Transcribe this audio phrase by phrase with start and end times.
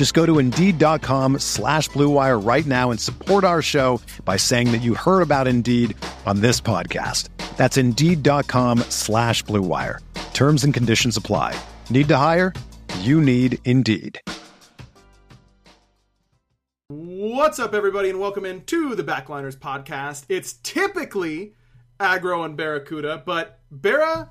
[0.00, 4.80] Just go to Indeed.com slash BlueWire right now and support our show by saying that
[4.80, 7.28] you heard about Indeed on this podcast.
[7.58, 9.98] That's Indeed.com slash BlueWire.
[10.32, 11.54] Terms and conditions apply.
[11.90, 12.54] Need to hire?
[13.00, 14.18] You need Indeed.
[16.88, 20.24] What's up, everybody, and welcome into the Backliners podcast.
[20.30, 21.56] It's typically
[22.00, 24.30] Agro and Barracuda, but Barra,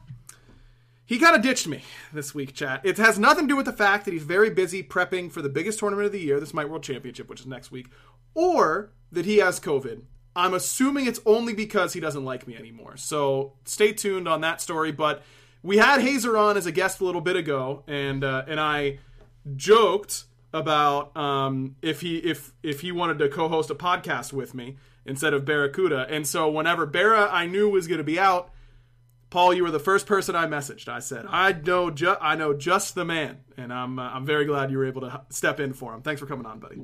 [1.09, 1.81] he kind of ditched me
[2.13, 2.81] this week, chat.
[2.83, 5.49] It has nothing to do with the fact that he's very busy prepping for the
[5.49, 7.87] biggest tournament of the year, the Smite World Championship, which is next week,
[8.35, 10.03] or that he has COVID.
[10.35, 12.95] I'm assuming it's only because he doesn't like me anymore.
[12.95, 14.91] So stay tuned on that story.
[14.91, 15.23] But
[15.63, 18.99] we had Hazer on as a guest a little bit ago, and uh, and I
[19.55, 24.77] joked about um, if he if if he wanted to co-host a podcast with me
[25.07, 26.05] instead of Barracuda.
[26.07, 28.51] And so whenever Barra I knew was going to be out,
[29.29, 30.87] Paul, you were the first person I messaged.
[30.87, 34.45] I said I know ju- I know just the man, and I'm uh, I'm very
[34.45, 36.01] glad you were able to step in for him.
[36.01, 36.81] Thanks for coming on, buddy.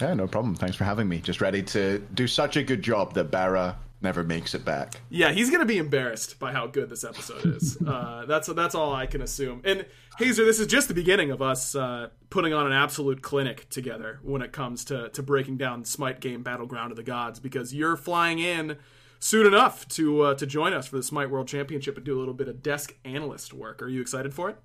[0.00, 0.54] Yeah, no problem.
[0.54, 1.18] Thanks for having me.
[1.18, 4.94] Just ready to do such a good job that Barra never makes it back.
[5.08, 7.80] Yeah, he's gonna be embarrassed by how good this episode is.
[7.86, 9.62] uh, that's that's all I can assume.
[9.64, 9.86] And
[10.18, 14.20] Hazer, this is just the beginning of us uh, putting on an absolute clinic together
[14.22, 17.96] when it comes to to breaking down Smite game Battleground of the Gods because you're
[17.96, 18.76] flying in
[19.24, 22.20] soon enough to uh, to join us for the Smite World Championship and do a
[22.20, 23.82] little bit of desk analyst work.
[23.82, 24.56] Are you excited for it?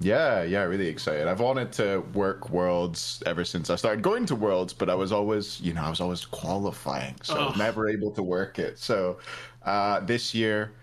[0.00, 1.26] Yeah, yeah, really excited.
[1.26, 5.10] I've wanted to work Worlds ever since I started going to Worlds, but I was
[5.10, 8.78] always, you know, I was always qualifying, so I was never able to work it.
[8.78, 9.18] So
[9.64, 10.74] uh, this year,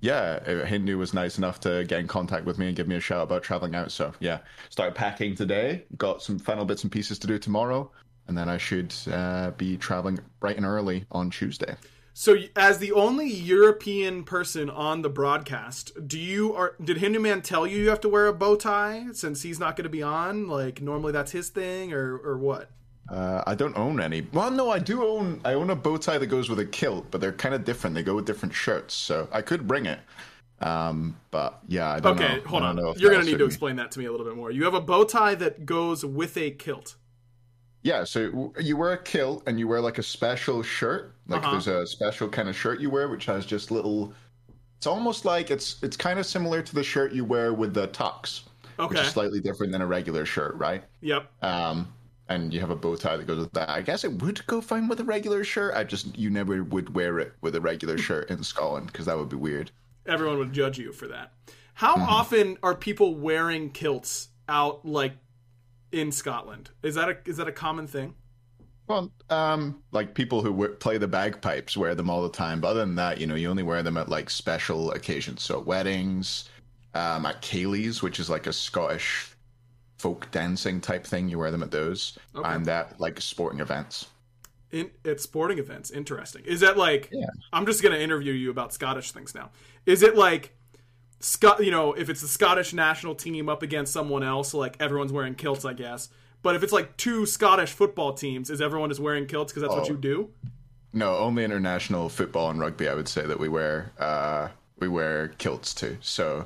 [0.00, 2.94] yeah, uh, Hindu was nice enough to get in contact with me and give me
[2.94, 3.90] a shout about traveling out.
[3.90, 5.84] So yeah, started packing today.
[5.96, 7.90] Got some final bits and pieces to do tomorrow,
[8.28, 11.74] and then I should uh, be traveling bright and early on Tuesday.
[12.14, 17.40] So, as the only European person on the broadcast, do you or did Hindu Man
[17.40, 20.02] tell you you have to wear a bow tie since he's not going to be
[20.02, 20.46] on?
[20.46, 22.70] Like normally that's his thing, or or what?
[23.08, 24.26] Uh, I don't own any.
[24.32, 25.40] Well, no, I do own.
[25.44, 27.94] I own a bow tie that goes with a kilt, but they're kind of different.
[27.94, 29.98] They go with different shirts, so I could bring it.
[30.60, 32.42] Um, but yeah, I don't okay, know.
[32.42, 32.76] hold on.
[32.76, 33.46] don't know if You're going to need to me.
[33.46, 34.50] explain that to me a little bit more.
[34.50, 36.94] You have a bow tie that goes with a kilt.
[37.82, 41.14] Yeah, so you wear a kilt and you wear like a special shirt.
[41.26, 41.50] Like Uh-huh.
[41.52, 44.12] there's a special kind of shirt you wear, which has just little.
[44.76, 47.88] It's almost like it's it's kind of similar to the shirt you wear with the
[47.88, 48.42] tux,
[48.88, 50.84] which is slightly different than a regular shirt, right?
[51.00, 51.30] Yep.
[51.42, 51.92] Um,
[52.28, 53.68] and you have a bow tie that goes with that.
[53.68, 55.74] I guess it would go fine with a regular shirt.
[55.74, 59.16] I just you never would wear it with a regular shirt in Scotland because that
[59.18, 59.70] would be weird.
[60.06, 61.32] Everyone would judge you for that.
[61.74, 62.02] How Mm-hmm.
[62.08, 65.12] often are people wearing kilts out like
[65.92, 66.70] in Scotland?
[66.82, 68.14] Is that a is that a common thing?
[68.88, 72.60] Well, um, like people who w- play the bagpipes wear them all the time.
[72.60, 75.42] But other than that, you know, you only wear them at like special occasions.
[75.42, 76.48] So weddings,
[76.94, 79.28] um, at ceilidhs, which is like a Scottish
[79.98, 81.28] folk dancing type thing.
[81.28, 82.48] You wear them at those, Okay.
[82.52, 84.06] and at like sporting events.
[84.72, 85.90] in at sporting events.
[85.90, 86.44] Interesting.
[86.44, 87.08] Is that like?
[87.12, 87.26] Yeah.
[87.52, 89.50] I'm just gonna interview you about Scottish things now.
[89.86, 90.54] Is it like?
[91.24, 95.12] Scot, you know, if it's the Scottish national team up against someone else, like everyone's
[95.12, 96.08] wearing kilts, I guess.
[96.42, 99.74] But if it's like two Scottish football teams, is everyone just wearing kilts because that's
[99.74, 99.92] what Oh.
[99.92, 100.30] you do?
[100.92, 102.88] No, only international football and rugby.
[102.88, 104.48] I would say that we wear uh,
[104.80, 105.96] we wear kilts too.
[106.00, 106.44] So,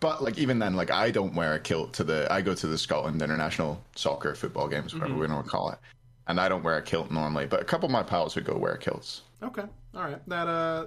[0.00, 2.26] but like even then, like I don't wear a kilt to the.
[2.30, 5.78] I go to the Scotland international soccer football games, whatever we want to call it,
[6.26, 7.46] and I don't wear a kilt normally.
[7.46, 9.22] But a couple of my pals would go wear kilts.
[9.42, 9.64] Okay,
[9.94, 10.20] all right.
[10.28, 10.86] That uh,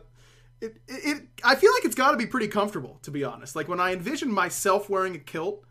[0.61, 3.55] it it, I feel like it's got to be pretty comfortable, to be honest.
[3.55, 5.63] Like when I envision myself wearing a kilt,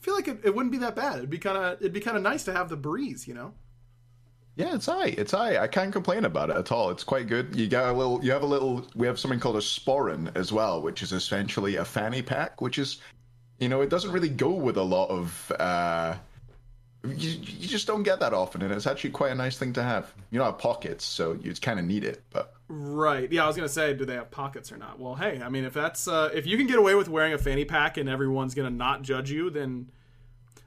[0.00, 1.18] I feel like it, it wouldn't be that bad.
[1.18, 3.54] It'd be kind of it'd be kind of nice to have the breeze, you know.
[4.56, 5.16] Yeah, it's alright.
[5.16, 5.56] It's alright.
[5.56, 6.90] I can't complain about it at all.
[6.90, 7.54] It's quite good.
[7.54, 8.24] You got a little.
[8.24, 8.84] You have a little.
[8.96, 12.78] We have something called a sporran as well, which is essentially a fanny pack, which
[12.78, 13.00] is,
[13.60, 15.52] you know, it doesn't really go with a lot of.
[15.58, 16.16] uh
[17.04, 19.82] you, you just don't get that often, and it's actually quite a nice thing to
[19.82, 20.12] have.
[20.30, 22.22] You don't have pockets, so you kind of need it.
[22.30, 23.32] But Right.
[23.32, 25.00] Yeah, I was gonna say, do they have pockets or not?
[25.00, 27.38] Well, hey, I mean, if that's uh, if you can get away with wearing a
[27.38, 29.90] fanny pack and everyone's gonna not judge you, then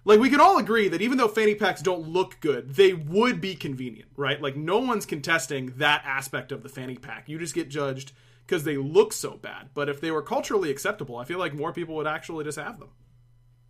[0.04, 3.40] like we can all agree that even though fanny packs don't look good, they would
[3.40, 4.42] be convenient, right?
[4.42, 7.30] Like no one's contesting that aspect of the fanny pack.
[7.30, 8.14] You just get judged
[8.48, 9.70] because they look so bad.
[9.76, 12.80] But if they were culturally acceptable, I feel like more people would actually just have
[12.80, 12.90] them.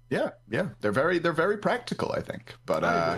[0.09, 2.55] Yeah, yeah, they're very they're very practical, I think.
[2.65, 3.17] But uh,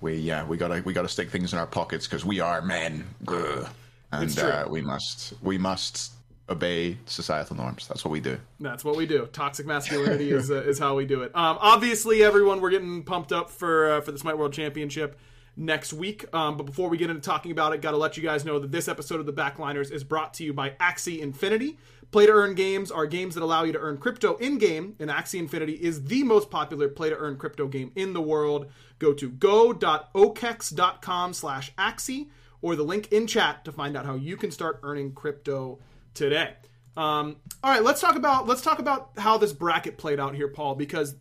[0.00, 3.06] we yeah we gotta we gotta stick things in our pockets because we are men.
[3.28, 3.68] Ugh
[4.12, 6.12] and uh, we must we must
[6.48, 7.86] obey societal norms.
[7.86, 8.38] That's what we do.
[8.58, 9.26] That's what we do.
[9.26, 11.34] Toxic masculinity is uh, is how we do it.
[11.34, 15.18] Um, obviously, everyone, we're getting pumped up for uh, for the Smite World Championship
[15.56, 16.24] next week.
[16.34, 18.58] Um, but before we get into talking about it, got to let you guys know
[18.60, 21.78] that this episode of the Backliners is brought to you by Axie Infinity.
[22.10, 25.10] Play to earn games are games that allow you to earn crypto in game, and
[25.10, 28.70] Axie Infinity is the most popular play to earn crypto game in the world.
[28.98, 32.28] Go to go.okex.com slash Axie
[32.62, 35.78] or the link in chat to find out how you can start earning crypto
[36.14, 36.54] today.
[36.96, 40.48] Um, all right, let's talk about let's talk about how this bracket played out here,
[40.48, 41.14] Paul, because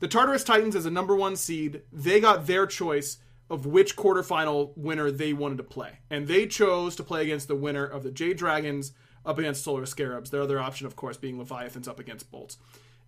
[0.00, 3.18] the Tartarus Titans as a number one seed, they got their choice
[3.48, 7.54] of which quarterfinal winner they wanted to play, and they chose to play against the
[7.54, 8.92] winner of the Jade Dragons
[9.24, 10.30] up against Solar Scarabs.
[10.30, 12.58] Their other option, of course, being Leviathans up against Bolts.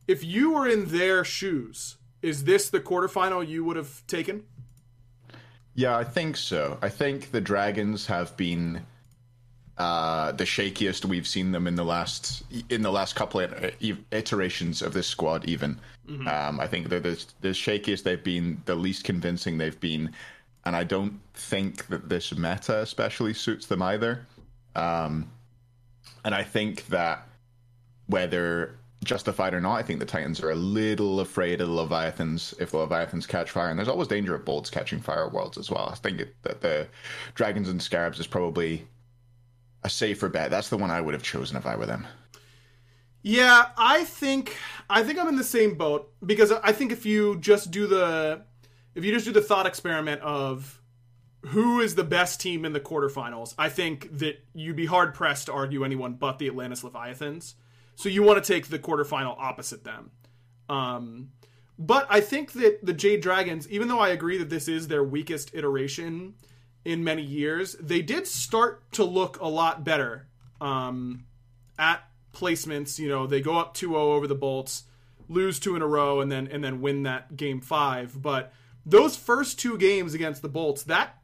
[0.07, 4.45] If you were in their shoes, is this the quarterfinal you would have taken?
[5.77, 6.79] Yeah, I think so.
[6.81, 8.81] I think the Dragons have been
[9.77, 13.53] uh, the shakiest we've seen them in the last in the last couple of
[14.11, 15.45] iterations of this squad.
[15.45, 15.79] Even
[16.09, 16.27] mm-hmm.
[16.27, 20.13] um, I think they're the, the shakiest they've been, the least convincing they've been,
[20.65, 24.27] and I don't think that this meta especially suits them either.
[24.75, 25.31] Um,
[26.25, 27.29] and I think that
[28.07, 28.77] whether
[29.07, 32.73] justified or not, I think the Titans are a little afraid of the Leviathans if
[32.73, 33.71] the Leviathans catch fire.
[33.71, 35.89] And there's always danger of bolts catching fire worlds as well.
[35.91, 36.89] I think it, that the
[37.35, 38.87] Dragons and Scarabs is probably
[39.83, 40.51] a safer bet.
[40.51, 42.07] That's the one I would have chosen if I were them.
[43.23, 44.57] Yeah, I think
[44.89, 48.43] I think I'm in the same boat because I think if you just do the
[48.95, 50.81] if you just do the thought experiment of
[51.47, 55.47] who is the best team in the quarterfinals, I think that you'd be hard pressed
[55.47, 57.55] to argue anyone but the Atlantis Leviathans.
[57.97, 60.11] So you want to take the quarterfinal opposite them.
[60.69, 61.31] Um,
[61.79, 65.03] but I think that the Jade Dragons, even though I agree that this is their
[65.03, 66.35] weakest iteration
[66.85, 70.29] in many years, they did start to look a lot better
[70.61, 71.25] um,
[71.79, 72.03] at
[72.33, 72.99] placements.
[72.99, 74.85] You know, they go up 2-0 over the Bolts,
[75.29, 78.21] lose two in a row, and then and then win that game five.
[78.23, 78.53] But
[78.85, 81.19] those first two games against the Bolts, that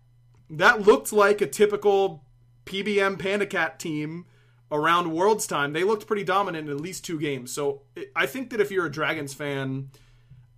[0.50, 2.24] that looked like a typical
[2.66, 4.26] PBM Panda Cat team
[4.72, 7.52] around Worlds time, they looked pretty dominant in at least two games.
[7.52, 7.82] So
[8.16, 9.90] I think that if you're a Dragons fan,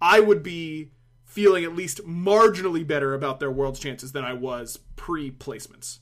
[0.00, 0.90] I would be
[1.24, 5.98] feeling at least marginally better about their Worlds chances than I was pre placements.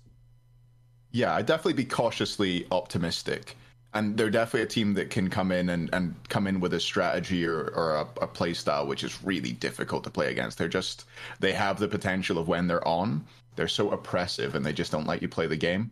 [1.11, 3.57] Yeah, I'd definitely be cautiously optimistic.
[3.95, 6.81] And they're definitely a team that can come in and, and come in with a
[6.81, 10.57] strategy or, or a, a play style which is really difficult to play against.
[10.57, 11.05] They're just,
[11.41, 13.27] they have the potential of when they're on,
[13.57, 15.91] they're so oppressive and they just don't let you play the game.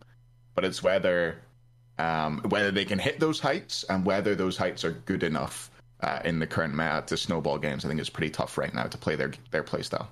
[0.55, 1.37] But it's whether
[2.01, 5.69] um, whether they can hit those heights and whether those heights are good enough
[6.01, 8.85] uh, in the current meta to snowball games, I think it's pretty tough right now
[8.85, 10.09] to play their their play style.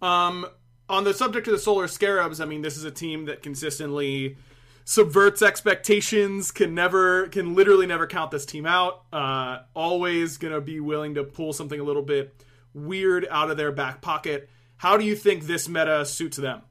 [0.00, 0.46] Um,
[0.88, 4.36] on the subject of the Solar Scarabs, I mean, this is a team that consistently
[4.84, 6.52] subverts expectations.
[6.52, 9.02] Can never, can literally never count this team out.
[9.12, 13.72] Uh, always gonna be willing to pull something a little bit weird out of their
[13.72, 14.48] back pocket.
[14.76, 16.62] How do you think this meta suits them?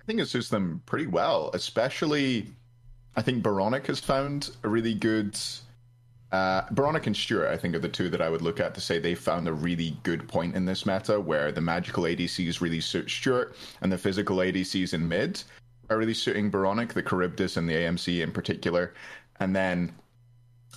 [0.00, 2.54] I think it suits them pretty well, especially
[3.16, 5.38] I think Boronic has found a really good.
[6.32, 8.80] Uh, Boronic and Stuart, I think, are the two that I would look at to
[8.80, 12.80] say they found a really good point in this meta where the magical ADCs really
[12.80, 15.42] suit Stuart and the physical ADCs in mid
[15.88, 18.92] are really suiting Boronic, the Charybdis and the AMC in particular.
[19.38, 19.94] And then,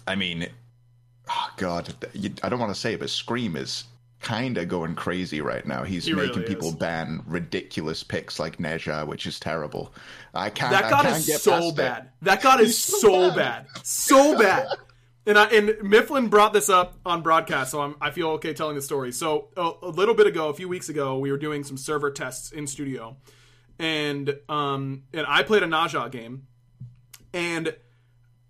[0.07, 0.47] I mean,
[1.27, 1.93] oh God,
[2.43, 3.85] I don't want to say but Scream is
[4.19, 5.83] kind of going crazy right now.
[5.83, 9.93] He's he making really people ban ridiculous picks like Ne Zha, which is terrible.
[10.33, 10.71] I can't.
[10.71, 12.03] That god is so bad.
[12.03, 12.09] It.
[12.23, 13.67] That god is so bad.
[13.83, 14.67] so bad.
[15.25, 18.75] And I, and Mifflin brought this up on broadcast, so I'm, I feel okay telling
[18.75, 19.11] the story.
[19.11, 22.09] So a, a, little bit ago, a few weeks ago, we were doing some server
[22.09, 23.17] tests in studio,
[23.77, 26.47] and um and I played a Ne Zha game,
[27.33, 27.75] and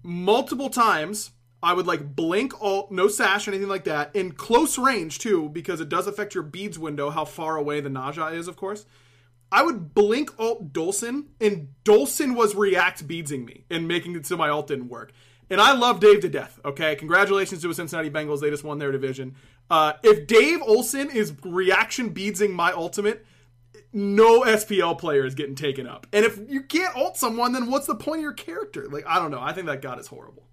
[0.03, 4.77] multiple times I would like blink alt, no sash or anything like that in close
[4.77, 8.27] range too because it does affect your beads window how far away the Ne Zha
[8.27, 8.85] is of course.
[9.51, 14.37] I would blink alt Dolson and Dolson was react beadsing me and making it so
[14.37, 15.11] my alt didn't work.
[15.49, 16.59] And I love Dave to death.
[16.63, 18.39] Okay, congratulations to the Cincinnati Bengals.
[18.39, 19.35] They just won their division.
[19.69, 23.25] Uh, if Dave Olson is reaction beadsing my ultimate,
[23.91, 26.05] no SPL player is getting taken up.
[26.13, 28.87] And if you can't ult someone, then what's the point of your character?
[28.87, 29.41] Like I don't know.
[29.41, 30.43] I think that god is horrible.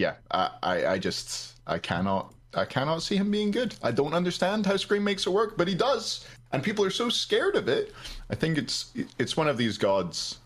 [0.00, 3.74] Yeah, I, I, I just I cannot I cannot see him being good.
[3.82, 7.10] I don't understand how Scream makes it work, but he does, and people are so
[7.10, 7.92] scared of it.
[8.30, 10.38] I think it's it's one of these gods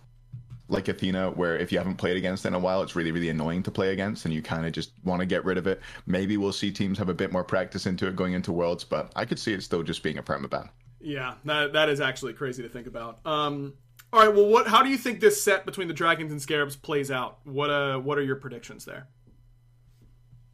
[0.66, 3.62] like Athena, where if you haven't played against in a while, it's really, really annoying
[3.62, 5.80] to play against, and you kind of just want to get rid of it.
[6.04, 9.12] Maybe we'll see teams have a bit more practice into it going into Worlds, but
[9.14, 10.68] I could see it still just being a permaban.
[11.00, 13.20] Yeah, that that is actually crazy to think about.
[13.24, 13.74] Um,
[14.12, 14.66] all right, well, what?
[14.66, 17.38] How do you think this set between the Dragons and Scarabs plays out?
[17.44, 19.06] What uh, what are your predictions there?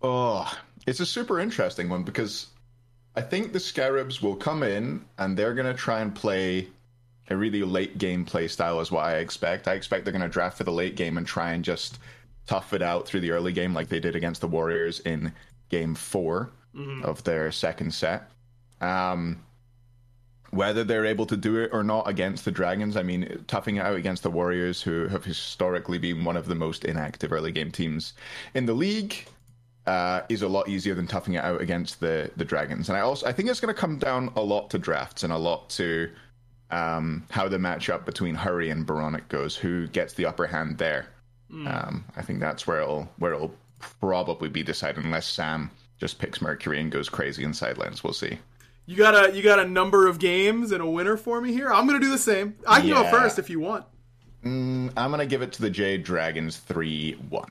[0.02, 0.52] Oh,
[0.87, 2.49] it's a super interesting one because
[3.14, 6.69] I think the Scarabs will come in and they're gonna try and play
[7.30, 9.69] a really late game play style is what I expect.
[9.69, 11.99] I expect they're going to draft for the late game and try and just
[12.47, 15.33] tough it out through the early game like they did against the Warriors in
[15.69, 17.04] game 4 mm-hmm.
[17.04, 18.28] of their second set.
[18.80, 19.45] Um,
[20.50, 23.80] whether they're able to do it or not against the Dragons, I mean, toughing it
[23.80, 27.71] out against the Warriors, who have historically been one of the most inactive early game
[27.71, 28.14] teams
[28.54, 29.26] in the league,
[29.90, 32.88] uh, is a lot easier than toughing it out against the the Dragons.
[32.88, 35.32] And I also I think it's going to come down a lot to drafts and
[35.32, 36.09] a lot to
[36.70, 41.09] um, how the matchup between Hurry and Boronic goes, who gets the upper hand there.
[41.52, 41.66] Mm.
[41.66, 46.40] Um, I think that's where it'll where it'll probably be decided, unless Sam just picks
[46.40, 48.04] Mercury and goes crazy in sidelines.
[48.04, 48.38] We'll see.
[48.87, 51.73] You got a you got a number of games and a winner for me here.
[51.73, 52.54] I'm gonna do the same.
[52.68, 53.02] I can yeah.
[53.02, 53.85] go first if you want.
[54.44, 57.50] Mm, I'm gonna give it to the Jade Dragons three one.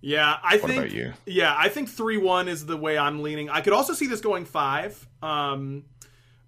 [0.00, 1.14] Yeah, I what think.
[1.26, 3.50] Yeah, I think three one is the way I'm leaning.
[3.50, 5.06] I could also see this going five.
[5.22, 5.84] Um,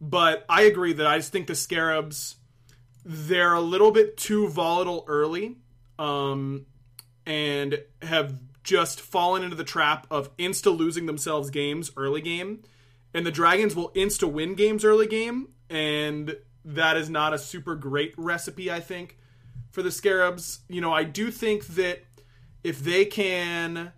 [0.01, 2.37] but I agree that I just think the Scarabs
[3.05, 5.57] they're a little bit too volatile early,
[5.99, 6.67] um,
[7.27, 12.63] and have just fallen into the trap of insta losing themselves games early game,
[13.15, 17.75] and the Dragons will insta win games early game, and that is not a super
[17.75, 19.19] great recipe, I think,
[19.71, 20.61] for the Scarabs.
[20.69, 22.05] You know, I do think that
[22.63, 23.93] if they can,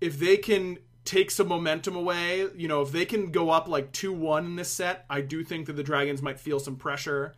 [0.00, 2.46] if they can take some momentum away.
[2.56, 5.44] You know, if they can go up like 2 1 in this set, I do
[5.44, 7.34] think that the Dragons might feel some pressure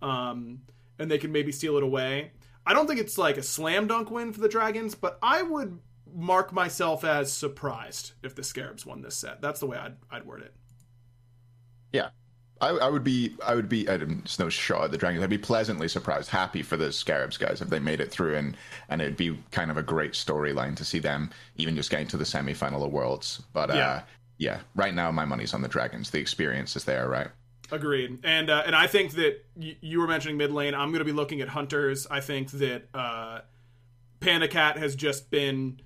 [0.00, 0.62] um,
[0.98, 2.32] and they can maybe steal it away.
[2.66, 5.78] I don't think it's like a slam dunk win for the Dragons, but I would
[6.14, 9.40] mark myself as surprised if the Scarabs won this set.
[9.40, 10.54] That's the way I'd, I'd word it.
[11.92, 12.10] Yeah,
[12.60, 15.22] I, I, would be, I would be, I didn't know shot at the Dragons.
[15.22, 18.56] I'd be pleasantly surprised, happy for the Scarabs guys if they made it through, and
[18.88, 22.16] and it'd be kind of a great storyline to see them even just getting to
[22.16, 23.42] the semi-final of Worlds.
[23.52, 24.00] But yeah, uh,
[24.38, 26.10] yeah right now my money's on the Dragons.
[26.10, 27.28] The experience is there, right?
[27.70, 30.74] Agreed, and uh, and I think that y- you were mentioning mid lane.
[30.74, 32.06] I'm going to be looking at Hunters.
[32.10, 33.40] I think that uh,
[34.20, 35.80] Panda Cat has just been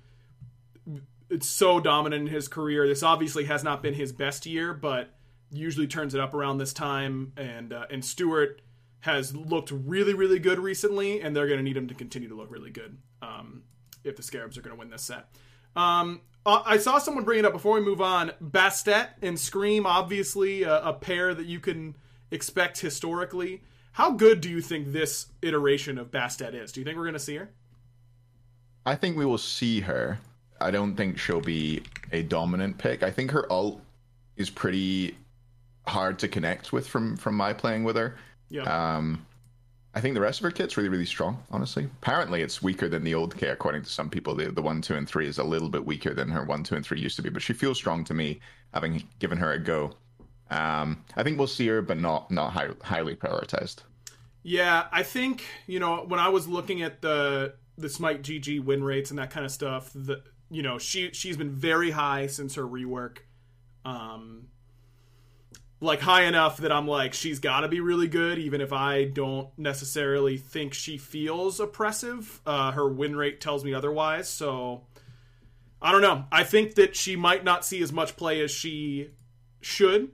[1.29, 2.87] it's so dominant in his career.
[2.87, 5.09] This obviously has not been his best year, but
[5.53, 8.61] usually turns it up around this time, and uh, and Stewart
[9.01, 12.35] has looked really really good recently, and they're going to need him to continue to
[12.35, 13.63] look really good um,
[14.03, 15.27] if the Scarabs are going to win this set.
[15.75, 18.31] Um, uh, I saw someone bring it up before we move on.
[18.41, 21.95] Bastet and Scream, obviously a, a pair that you can
[22.31, 23.61] expect historically.
[23.93, 26.71] How good do you think this iteration of Bastet is?
[26.71, 27.49] Do you think we're going to see her?
[28.85, 30.19] I think we will see her.
[30.59, 33.03] I don't think she'll be a dominant pick.
[33.03, 33.81] I think her ult
[34.35, 35.15] is pretty
[35.87, 38.17] hard to connect with from from my playing with her.
[38.49, 38.63] Yeah.
[38.63, 39.25] Um,
[39.95, 41.43] I think the rest of her kit's really really strong.
[41.51, 44.35] Honestly, apparently it's weaker than the old kit according to some people.
[44.35, 46.75] The the one, two, and three is a little bit weaker than her one, two,
[46.75, 48.39] and three used to be, but she feels strong to me,
[48.73, 49.95] having given her a go.
[50.49, 53.83] Um, I think we'll see her, but not not high, highly prioritized.
[54.43, 58.83] Yeah, I think you know when I was looking at the the Smite GG win
[58.83, 62.55] rates and that kind of stuff, the you know she she's been very high since
[62.55, 63.19] her rework.
[63.85, 64.47] Um,
[65.83, 69.03] like high enough that I'm like she's got to be really good even if I
[69.03, 72.41] don't necessarily think she feels oppressive.
[72.45, 74.83] Uh, her win rate tells me otherwise, so
[75.81, 76.23] I don't know.
[76.31, 79.09] I think that she might not see as much play as she
[79.61, 80.11] should.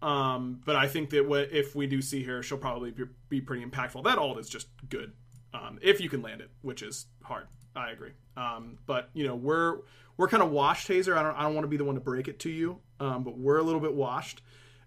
[0.00, 3.42] Um, but I think that what, if we do see her, she'll probably be, be
[3.42, 4.02] pretty impactful.
[4.04, 5.12] That ult is just good
[5.52, 7.46] um, if you can land it, which is hard.
[7.76, 8.12] I agree.
[8.34, 9.80] Um, but you know we're
[10.16, 11.14] we're kind of washed, Hazer.
[11.14, 13.22] I don't I don't want to be the one to break it to you, um,
[13.22, 14.40] but we're a little bit washed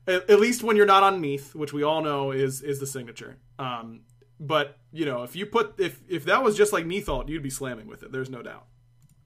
[0.07, 2.87] at, at, least when you're not on Neith, which we all know is is the
[2.87, 3.37] signature.
[3.59, 4.01] Um,
[4.39, 7.43] but you know, if you put if if that was just like Neith ult, you'd
[7.43, 8.11] be slamming with it.
[8.11, 8.65] There's no doubt.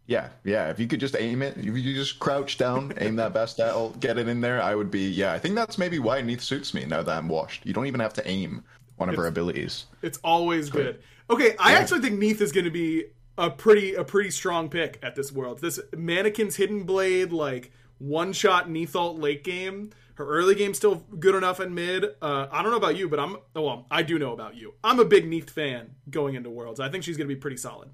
[0.06, 0.70] Yeah, yeah.
[0.70, 4.00] If you could just aim it, if you just crouch down, aim that best ult,
[4.00, 5.10] get it in there, I would be.
[5.10, 7.66] Yeah, I think that's maybe why Neith suits me now that I'm washed.
[7.66, 8.64] You don't even have to aim
[8.96, 9.86] one of it's, her abilities.
[10.02, 11.02] It's always good.
[11.30, 11.80] Okay, I yeah.
[11.80, 13.06] actually think Neith is going to be
[13.38, 15.60] a pretty a pretty strong pick at this world.
[15.60, 19.92] This Manikin's hidden blade, like one shot Neathalt late game.
[20.18, 22.04] Her early game's still good enough in mid.
[22.22, 23.86] Uh, I don't know about you, but I'm well.
[23.92, 24.74] I do know about you.
[24.84, 26.80] I'm a big Neith fan going into Worlds.
[26.80, 27.90] I think she's going to be pretty solid.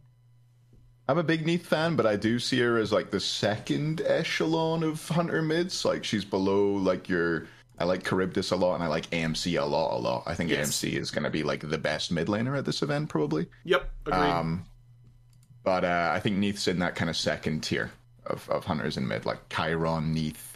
[1.07, 4.83] I'm a big Neith fan, but I do see her as like the second echelon
[4.83, 5.83] of hunter mids.
[5.83, 7.47] Like she's below like your.
[7.77, 10.23] I like Charybdis a lot, and I like AMC a lot, a lot.
[10.25, 10.69] I think Yes.
[10.69, 13.47] AMC is going to be like the best mid laner at this event, probably.
[13.65, 14.17] Yep, agreed.
[14.17, 14.63] Um,
[15.63, 17.91] but uh, I think Neith's in that kind of second tier
[18.27, 20.52] of, of hunters in mid, like Chiron, Neith,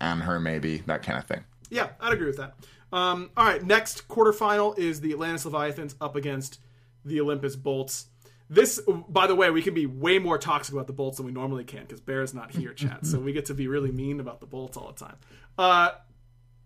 [0.00, 1.44] and her maybe that kind of thing.
[1.70, 2.54] Yeah, I'd agree with that.
[2.92, 6.60] Um, all right, next quarterfinal is the Atlantis Leviathans up against
[7.04, 8.06] the Olympus Bolts.
[8.48, 11.32] This, by the way, we can be way more toxic about the Bolts than we
[11.32, 13.04] normally can because Bear's not here, chat.
[13.04, 15.16] so we get to be really mean about the Bolts all the time.
[15.58, 15.90] Uh,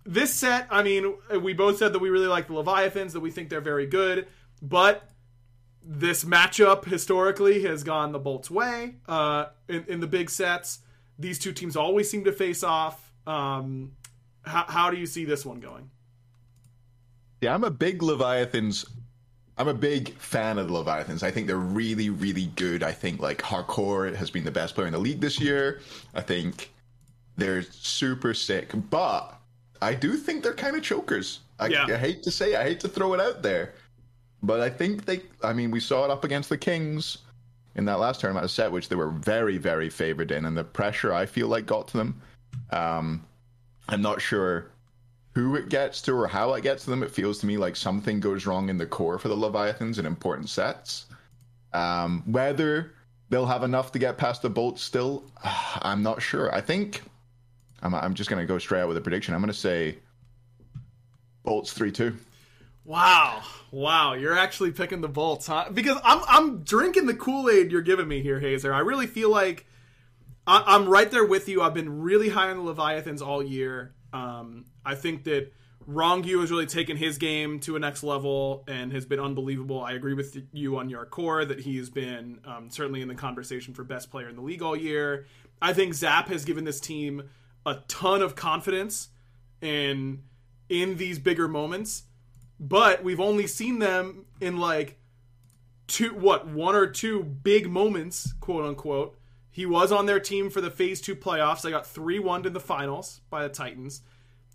[0.04, 3.30] this set, I mean, we both said that we really like the Leviathans, that we
[3.30, 4.26] think they're very good,
[4.60, 5.08] but
[5.82, 10.80] this matchup historically has gone the Bolts' way uh, in, in the big sets.
[11.18, 13.09] These two teams always seem to face off.
[13.26, 13.92] Um,
[14.42, 15.90] how, how do you see this one going?
[17.40, 18.86] Yeah, I'm a big Leviathans.
[19.56, 21.22] I'm a big fan of the Leviathans.
[21.22, 22.82] I think they're really, really good.
[22.82, 25.80] I think like Hardcore has been the best player in the league this year.
[26.14, 26.72] I think
[27.36, 29.38] they're super sick, but
[29.82, 31.40] I do think they're kind of chokers.
[31.58, 31.86] I, Yeah.
[31.88, 33.74] I hate to say, I hate to throw it out there,
[34.42, 35.22] but I think they.
[35.42, 37.18] I mean, we saw it up against the Kings
[37.74, 41.12] in that last tournament set, which they were very, very favored in, and the pressure
[41.12, 42.20] I feel like got to them.
[42.70, 43.24] Um,
[43.88, 44.70] I'm not sure
[45.34, 47.02] who it gets to or how it gets to them.
[47.02, 50.06] It feels to me like something goes wrong in the core for the Leviathans in
[50.06, 51.06] important sets.
[51.72, 52.92] Um, whether
[53.28, 56.54] they'll have enough to get past the Bolts still, I'm not sure.
[56.54, 57.02] I think
[57.82, 59.34] I'm, I'm just going to go straight out with a prediction.
[59.34, 59.98] I'm going to say
[61.44, 62.16] Bolts 3 2.
[62.84, 65.66] Wow, wow, you're actually picking the Bolts, huh?
[65.72, 68.72] Because I'm I'm drinking the Kool Aid you're giving me here, Hazer.
[68.72, 69.66] I really feel like
[70.50, 71.62] I, I'm right there with you.
[71.62, 73.94] I've been really high on the Leviathans all year.
[74.12, 75.52] Um, I think that
[75.88, 79.80] Rongyu has really taken his game to a next level and has been unbelievable.
[79.80, 83.74] I agree with you on your core that he's been um, certainly in the conversation
[83.74, 85.26] for best player in the league all year.
[85.62, 87.30] I think Zap has given this team
[87.64, 89.08] a ton of confidence
[89.60, 90.22] in
[90.68, 92.04] in these bigger moments
[92.60, 94.98] but we've only seen them in like
[95.86, 99.18] two what one or two big moments quote unquote
[99.50, 101.62] he was on their team for the phase two playoffs.
[101.62, 104.02] They got 3-1 in the finals by the titans.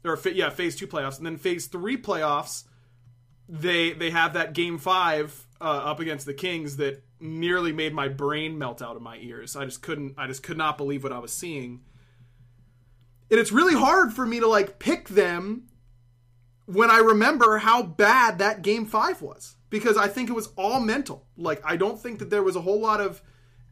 [0.03, 1.17] Or yeah phase two playoffs.
[1.17, 2.65] And then phase three playoffs
[3.47, 8.07] they they have that game five uh, up against the kings that nearly made my
[8.07, 9.55] brain melt out of my ears.
[9.55, 11.81] I just couldn't i just could not believe what i was seeing.
[13.31, 15.67] And it's really hard for me to like pick them
[16.65, 19.55] when I remember how bad that game five was.
[19.69, 21.25] Because I think it was all mental.
[21.35, 23.21] Like I don't think that there was a whole lot of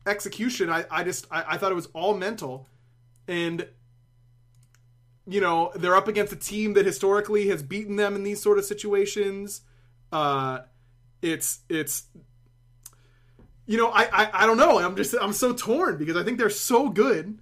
[0.06, 0.70] execution.
[0.70, 2.68] I, I just I, I thought it was all mental,
[3.28, 3.68] and
[5.28, 8.58] you know they're up against a team that historically has beaten them in these sort
[8.58, 9.62] of situations.
[10.12, 10.60] Uh,
[11.22, 12.04] it's it's
[13.66, 14.80] you know I, I I don't know.
[14.80, 17.40] I'm just I'm so torn because I think they're so good,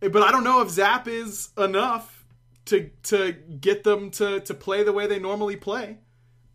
[0.00, 2.24] but I don't know if Zap is enough
[2.66, 5.98] to to get them to to play the way they normally play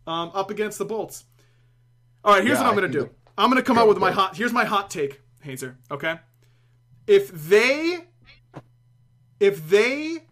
[0.06, 1.24] um, up against the Bolts.
[2.24, 3.10] All right, here's Yeah, what I'm going to do.
[3.38, 4.36] I'm going to come Go, out with my hot.
[4.36, 5.76] Here's my hot take, Hazer.
[5.90, 6.18] Okay,
[7.06, 8.06] if they
[9.40, 10.24] if they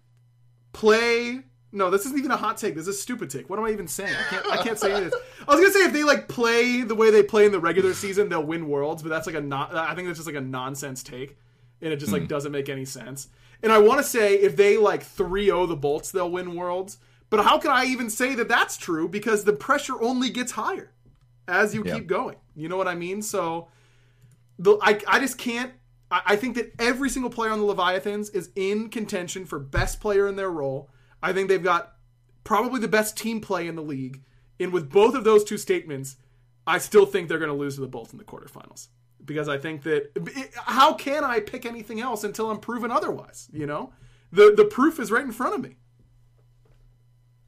[0.72, 1.40] play.
[1.72, 2.76] No, this isn't even a hot take.
[2.76, 3.50] This is a stupid take.
[3.50, 4.14] What am I even saying?
[4.14, 4.46] I can't.
[4.46, 5.14] I can't say this.
[5.46, 7.94] I was gonna say if they like play the way they play in the regular
[7.94, 9.02] season, they'll win worlds.
[9.02, 9.74] But that's like a not.
[9.74, 11.36] I think that's just like a nonsense take,
[11.82, 12.28] and it just like hmm.
[12.28, 13.28] doesn't make any sense.
[13.62, 16.98] And I want to say if they like 3-0 the Bolts, they'll win worlds.
[17.30, 19.08] But how can I even say that that's true?
[19.08, 20.92] Because the pressure only gets higher
[21.48, 21.94] as you Yeah.
[21.96, 22.36] keep going.
[22.54, 23.22] You know what I mean?
[23.22, 23.68] So
[24.58, 25.72] the I, I just can't.
[26.10, 30.00] I, I think that every single player on the Leviathans is in contention for best
[30.00, 30.90] player in their role.
[31.22, 31.94] I think they've got
[32.44, 34.22] probably the best team play in the league.
[34.60, 36.16] And with both of those two statements,
[36.66, 38.88] I still think they're going to lose to the Bolts in the quarterfinals
[39.24, 40.10] because I think that
[40.54, 43.48] how can I pick anything else until I'm proven otherwise?
[43.52, 43.92] You know,
[44.32, 45.76] the the proof is right in front of me.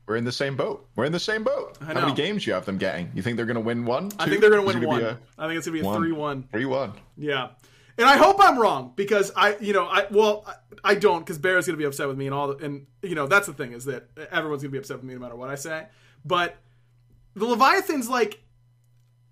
[0.07, 0.88] We're in the same boat.
[0.95, 1.77] We're in the same boat.
[1.85, 3.11] How many games do you have them getting?
[3.14, 4.12] You think they're going to win one?
[4.19, 5.03] I think they're going to win one.
[5.03, 6.01] a I think it's going to be a one?
[6.01, 6.49] three one.
[6.53, 6.92] Three one.
[7.16, 7.49] Yeah.
[7.99, 11.38] And I hope I'm wrong because I, you know, I well, I, I don't because
[11.38, 13.55] Bear's is gonna be upset with me and all, the, and you know that's the
[13.55, 15.87] thing is that everyone's gonna be upset with me no matter what I say.
[16.25, 16.57] But
[17.35, 18.42] the Leviathans, like,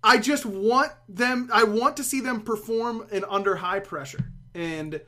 [0.03, 1.49] I just want them.
[1.53, 4.31] I want to see them perform in under high pressure.
[4.55, 4.99] And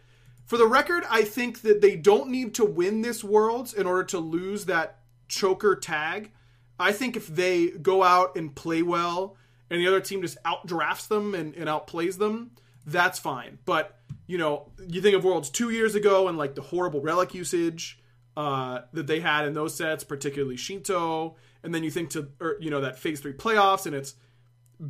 [0.46, 4.04] for the record, I think that they don't need to win this worlds in order
[4.06, 6.32] to lose that choker tag.
[6.80, 9.36] I think if they go out and play well
[9.70, 12.52] and the other team just outdrafts them and, and outplays them,
[12.86, 13.60] that's fine.
[13.66, 17.34] But you know, you think of Worlds two years ago and like the horrible relic
[17.34, 18.00] usage
[18.36, 22.58] uh, that they had in those sets, particularly Shinto, and then you think to, or,
[22.60, 24.16] you know, that Phase 3 playoffs and it's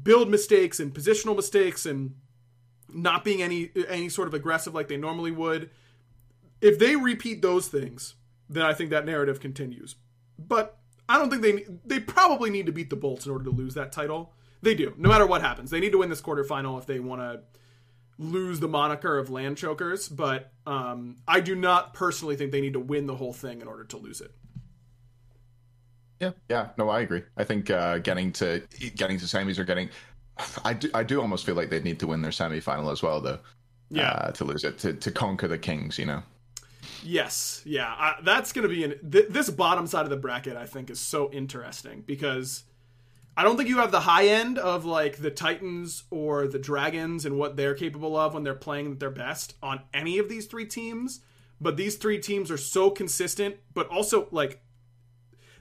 [0.04, 2.16] build mistakes and positional mistakes and
[2.90, 5.70] not being any any sort of aggressive like they normally would.
[6.62, 8.16] If they repeat those things,
[8.50, 9.96] then I think that narrative continues.
[10.40, 10.78] But
[11.10, 13.74] I don't think they they probably need to beat the Bolts in order to lose
[13.76, 14.34] that title.
[14.62, 15.70] They do, no matter what happens.
[15.70, 17.42] They need to win this quarterfinal if they want to
[18.18, 20.10] lose the moniker of land chokers.
[20.10, 23.68] But um, I do not personally think they need to win the whole thing in
[23.68, 24.32] order to lose it.
[26.20, 27.24] Yeah, yeah, no, I agree.
[27.38, 28.64] I think uh, getting to
[28.96, 29.90] getting to semis or getting,
[30.66, 33.22] I do, I do almost feel like they need to win their semifinal as well,
[33.22, 33.40] though.
[33.90, 36.24] Yeah, uh, to lose it to to conquer the Kings, you know.
[37.04, 40.58] Yes, yeah, I, that's going to be an th- this bottom side of the bracket.
[40.58, 42.64] I think is so interesting because
[43.36, 47.26] I don't think you have the high end of like the Titans or the Dragons
[47.26, 50.66] and what they're capable of when they're playing their best on any of these three
[50.66, 51.22] teams.
[51.62, 54.62] But these three teams are so consistent, but also like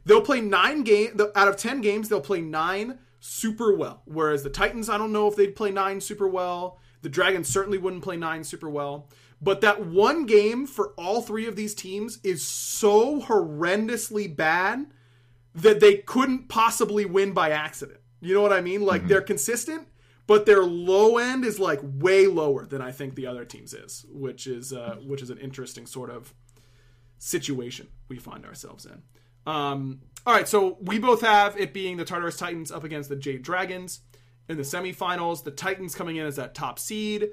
[0.04, 2.08] they'll play nine game out of ten games.
[2.08, 4.02] They'll play nine super well.
[4.04, 6.78] Whereas the Titans, I don't know if they'd play nine super well.
[7.02, 9.08] The Dragons certainly wouldn't play nine super well.
[9.40, 14.86] But that one game for all three of these teams is so horrendously bad
[15.54, 18.00] that they couldn't possibly win by accident.
[18.20, 18.82] You know what I mean?
[18.82, 19.08] Like mm-hmm.
[19.08, 19.88] they're consistent,
[20.26, 24.06] but their low end is like way lower than I think the other teams is,
[24.08, 26.34] which is uh, which is an interesting sort of
[27.18, 29.02] situation we find ourselves in.
[29.46, 33.16] Um, all right, so we both have it being the Tartarus Titans up against the
[33.16, 34.00] Jade Dragons
[34.48, 35.44] in the semifinals.
[35.44, 37.28] The Titans coming in as that top seed.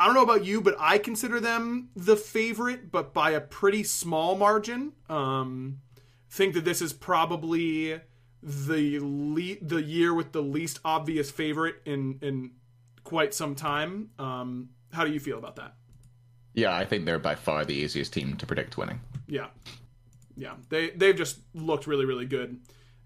[0.00, 3.82] I don't know about you, but I consider them the favorite, but by a pretty
[3.82, 4.92] small margin.
[5.10, 5.82] Um,
[6.30, 8.00] think that this is probably
[8.42, 12.52] the le- the year with the least obvious favorite in in
[13.04, 14.08] quite some time.
[14.18, 15.74] Um, how do you feel about that?
[16.54, 19.00] Yeah, I think they're by far the easiest team to predict winning.
[19.26, 19.48] Yeah,
[20.34, 22.58] yeah, they they've just looked really really good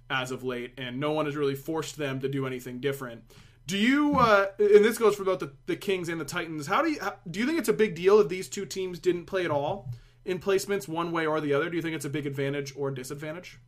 [0.09, 3.25] as of late, and no one has really forced them to do anything different.
[3.67, 4.17] Do you?
[4.19, 6.67] Uh, and this goes for both the, the Kings and the Titans.
[6.67, 8.99] How do you how, do you think it's a big deal if these two teams
[8.99, 9.89] didn't play at all?
[10.25, 11.69] in placements one way or the other?
[11.69, 13.59] Do you think it's a big advantage or disadvantage?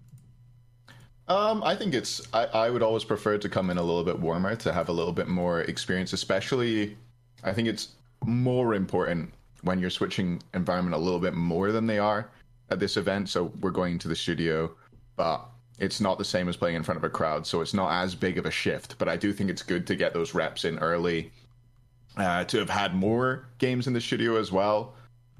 [1.28, 2.22] Um, I think it's.
[2.32, 4.92] I, I would always prefer to come in a little bit warmer to have a
[4.92, 6.12] little bit more experience.
[6.12, 6.96] Especially,
[7.42, 7.88] I think it's
[8.24, 9.32] more important
[9.62, 12.30] when you're switching environment a little bit more than they are
[12.70, 13.28] at this event.
[13.28, 14.72] So we're going to the studio,
[15.16, 17.46] but it's not the same as playing in front of a crowd.
[17.46, 18.96] So it's not as big of a shift.
[18.98, 21.32] But I do think it's good to get those reps in early.
[22.16, 24.94] Uh, to have had more games in the studio as well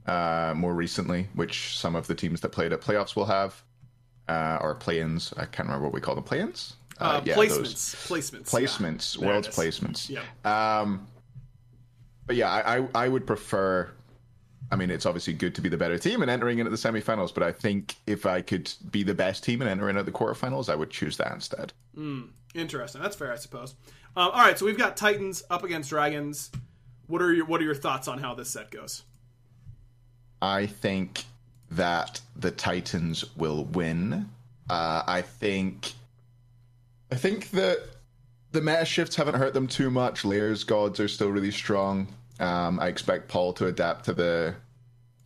[0.06, 3.62] uh, more recently, which some of the teams that played at playoffs will have,
[4.28, 5.32] uh, or play-ins.
[5.36, 6.24] I can't remember what we call them.
[6.24, 6.74] Play-ins.
[7.00, 7.94] Uh, uh yeah, placements.
[8.08, 8.50] Placements.
[8.50, 9.20] Placements.
[9.20, 9.26] Yeah.
[9.26, 10.08] World's placements.
[10.08, 10.80] Yeah.
[10.80, 11.06] Um,
[12.26, 13.90] but yeah, I, I, I would prefer.
[14.70, 17.32] I mean, it's obviously good to be the better team and entering into the semifinals,
[17.32, 20.68] but I think if I could be the best team and enter into the quarterfinals,
[20.68, 21.72] I would choose that instead.
[21.96, 23.00] Mm, interesting.
[23.00, 23.74] That's fair, I suppose.
[24.16, 26.50] Um, all right, so we've got Titans up against Dragons.
[27.06, 29.04] What are your What are your thoughts on how this set goes?
[30.42, 31.24] I think
[31.70, 34.28] that the Titans will win.
[34.68, 35.92] Uh, I think
[37.12, 37.78] I think that
[38.52, 40.24] the meta shifts haven't hurt them too much.
[40.24, 42.08] Lair's gods are still really strong.
[42.38, 44.54] Um, I expect Paul to adapt to the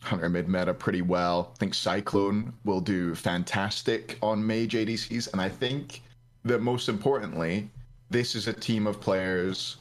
[0.01, 1.51] Hunter mid meta pretty well.
[1.53, 6.01] I think Cyclone will do fantastic on Mage ADCs, and I think
[6.43, 7.69] that most importantly,
[8.09, 9.77] this is a team of players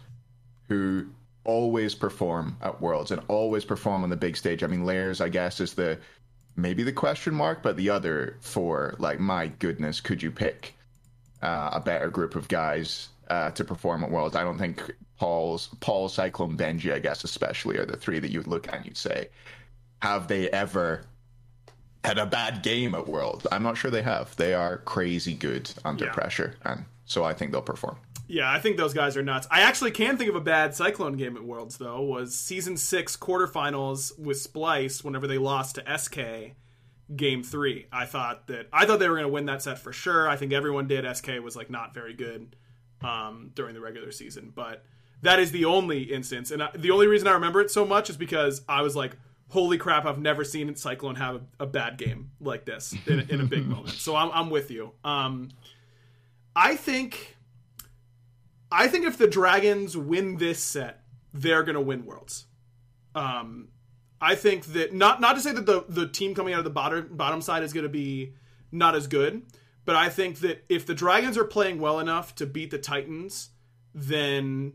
[0.69, 1.07] who
[1.45, 4.63] always perform at Worlds and always perform on the big stage.
[4.63, 5.99] I mean, Layers, I guess, is the
[6.55, 10.75] maybe the question mark, but the other four, like, my goodness, could you pick
[11.43, 14.37] uh, a better group of guys uh, to perform at Worlds?
[14.37, 14.83] I don't think
[15.17, 18.85] Paul's Paul, Cyclone, Benji, I guess, especially, are the three that you'd look at and
[18.85, 19.29] you'd say,
[20.03, 21.05] have they ever
[22.05, 23.47] had a bad game at Worlds?
[23.51, 24.35] I'm not sure they have.
[24.37, 26.13] They are crazy good under yeah.
[26.13, 27.97] pressure, and so I think they'll perform.
[28.29, 29.49] Yeah, I think those guys are nuts.
[29.51, 32.01] I actually can think of a bad Cyclone game at Worlds though.
[32.01, 36.55] Was season six quarterfinals with Splice whenever they lost to SK
[37.15, 37.87] game three.
[37.93, 40.29] I thought that I thought they were going to win that set for sure.
[40.29, 41.05] I think everyone did.
[41.17, 42.55] SK was like not very good
[43.03, 44.85] um, during the regular season, but
[45.23, 48.11] that is the only instance, and I, the only reason I remember it so much
[48.11, 49.17] is because I was like,
[49.49, 50.07] "Holy crap!
[50.07, 53.67] I've never seen Cyclone have a, a bad game like this in, in a big
[53.69, 54.93] moment." So I'm, I'm with you.
[55.05, 55.51] Um,
[56.57, 57.37] I think
[58.73, 61.03] I think if the Dragons win this set,
[61.35, 62.47] they're going to win Worlds.
[63.15, 63.69] Um,
[64.21, 66.71] I think that not not to say that the the team coming out of the
[66.71, 68.35] bottom bottom side is going to be
[68.71, 69.43] not as good,
[69.91, 73.49] but I think that if the Dragons are playing well enough to beat the Titans,
[73.93, 74.75] then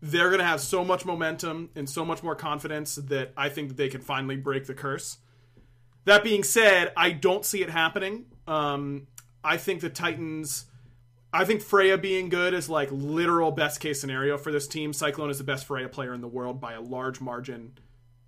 [0.00, 3.70] they're going to have so much momentum and so much more confidence that I think
[3.70, 5.18] that they can finally break the curse.
[6.04, 8.26] That being said, I don't see it happening.
[8.46, 9.08] Um,
[9.42, 10.66] I think the Titans.
[11.32, 14.92] I think Freya being good is like literal best case scenario for this team.
[14.92, 17.72] Cyclone is the best Freya player in the world by a large margin.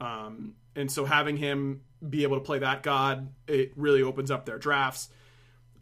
[0.00, 4.46] Um, and so having him be able to play that god, it really opens up
[4.46, 5.10] their drafts.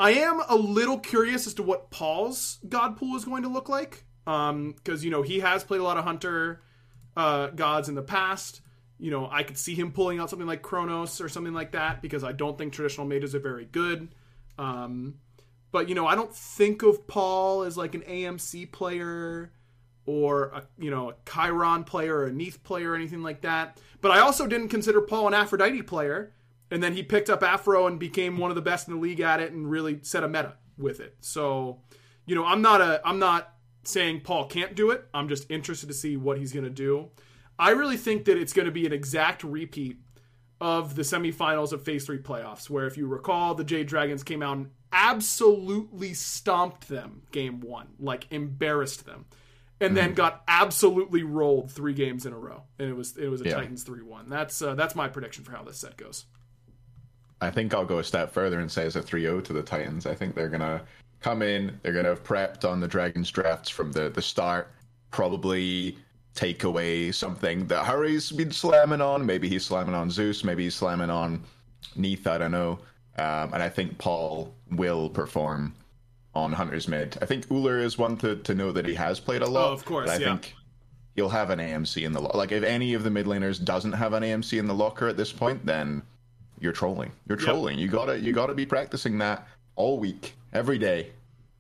[0.02, 3.68] I am a little curious as to what Paul's god pool is going to look
[3.68, 4.04] like.
[4.26, 6.60] Um, because you know, he has played a lot of hunter
[7.16, 8.62] uh gods in the past.
[8.98, 12.02] You know, I could see him pulling out something like Kronos or something like that
[12.02, 14.12] because I don't think traditional mages are very good.
[14.58, 15.20] Um,
[15.70, 19.52] but you know, I don't think of Paul as like an AMC player
[20.04, 23.80] or a you know a Chiron player or a Neith player or anything like that.
[24.00, 26.32] But I also didn't consider Paul an Aphrodite player,
[26.72, 29.20] and then he picked up Afro and became one of the best in the league
[29.20, 31.14] at it and really set a meta with it.
[31.20, 31.82] So,
[32.24, 33.52] you know, I'm not a I'm not
[33.85, 35.06] saying Paul can't do it.
[35.12, 37.11] I'm just interested to see what he's going to do.
[37.58, 39.98] I really think that it's going to be an exact repeat
[40.62, 44.42] of the semifinals of Phase 3 playoffs, where if you recall, the Jade Dragons came
[44.42, 49.26] out and absolutely stomped them game one, like embarrassed them
[49.82, 50.14] and then mm-hmm.
[50.14, 53.56] got absolutely rolled three games in a row, and it was it was a yeah.
[53.56, 54.28] Titans three one.
[54.28, 56.24] That's uh, that's my prediction for how this set goes.
[57.42, 60.07] I think I'll go a step further and say it's a 3-0 to the Titans.
[60.07, 60.83] I think they're gonna
[61.20, 64.70] come in, they're gonna have prepped on the Dragons drafts from the the start,
[65.11, 65.98] probably
[66.35, 69.26] take away something that Harry's been slamming on.
[69.26, 71.42] Maybe he's slamming on Zeus, maybe he's slamming on
[71.96, 72.26] Neith.
[72.26, 72.78] I don't know.
[73.18, 75.74] Um, and I think Paul will perform
[76.35, 77.18] on Hunter's Mid.
[77.20, 79.68] I think Ullr is one to, to know that he has played a lot.
[79.68, 80.28] Oh, of course, I yeah.
[80.28, 80.55] think
[81.14, 83.92] he'll have an AMC in the lo- like if any of the mid laners doesn't
[83.92, 86.02] have an AMC in the locker at this point, then
[86.62, 87.12] you're trolling.
[87.29, 87.79] You're trolling.
[87.79, 87.83] Yep.
[87.83, 89.46] You gotta you gotta be practicing that
[89.77, 91.11] all week, every day.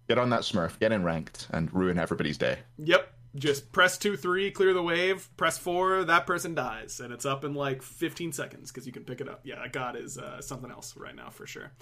[0.08, 2.58] Get on that Smurf, get in ranked, and ruin everybody's day.
[2.78, 3.12] Yep.
[3.34, 5.28] Just press two, three, clear the wave.
[5.36, 9.04] Press four, that person dies, and it's up in like 15 seconds because you can
[9.04, 9.40] pick it up.
[9.44, 11.72] Yeah, god is uh, something else right now for sure.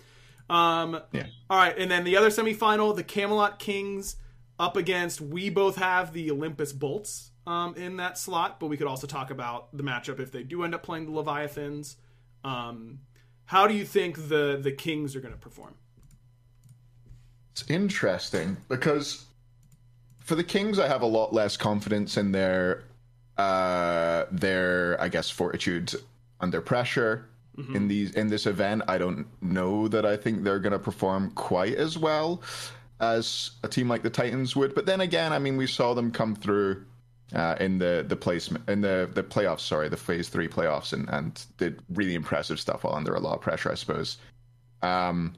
[0.49, 1.27] Um, yeah.
[1.49, 4.17] All right, and then the other semifinal, the Camelot Kings
[4.61, 5.21] up against.
[5.21, 9.31] We both have the Olympus Bolts um, in that slot, but we could also talk
[9.31, 11.97] about the matchup if they do end up playing the Leviathans.
[12.45, 13.01] Um,
[13.51, 15.75] how do you think the the Kings are going to perform?
[17.51, 19.25] It's interesting because
[20.21, 22.85] for the Kings, I have a lot less confidence in their
[23.37, 25.93] uh, their I guess fortitude
[26.41, 27.27] under pressure
[27.59, 27.75] mm-hmm.
[27.75, 28.83] in these in this event.
[28.87, 32.43] I don't know that I think they're going to perform quite as well
[33.01, 34.77] as a team like the Titans would.
[34.77, 36.85] But then again, I mean, we saw them come through
[37.35, 39.61] uh, in the the placement in the the playoffs.
[39.61, 43.35] Sorry, the Phase Three playoffs, and and did really impressive stuff while under a lot
[43.35, 43.71] of pressure.
[43.71, 44.19] I suppose.
[44.83, 45.35] Um,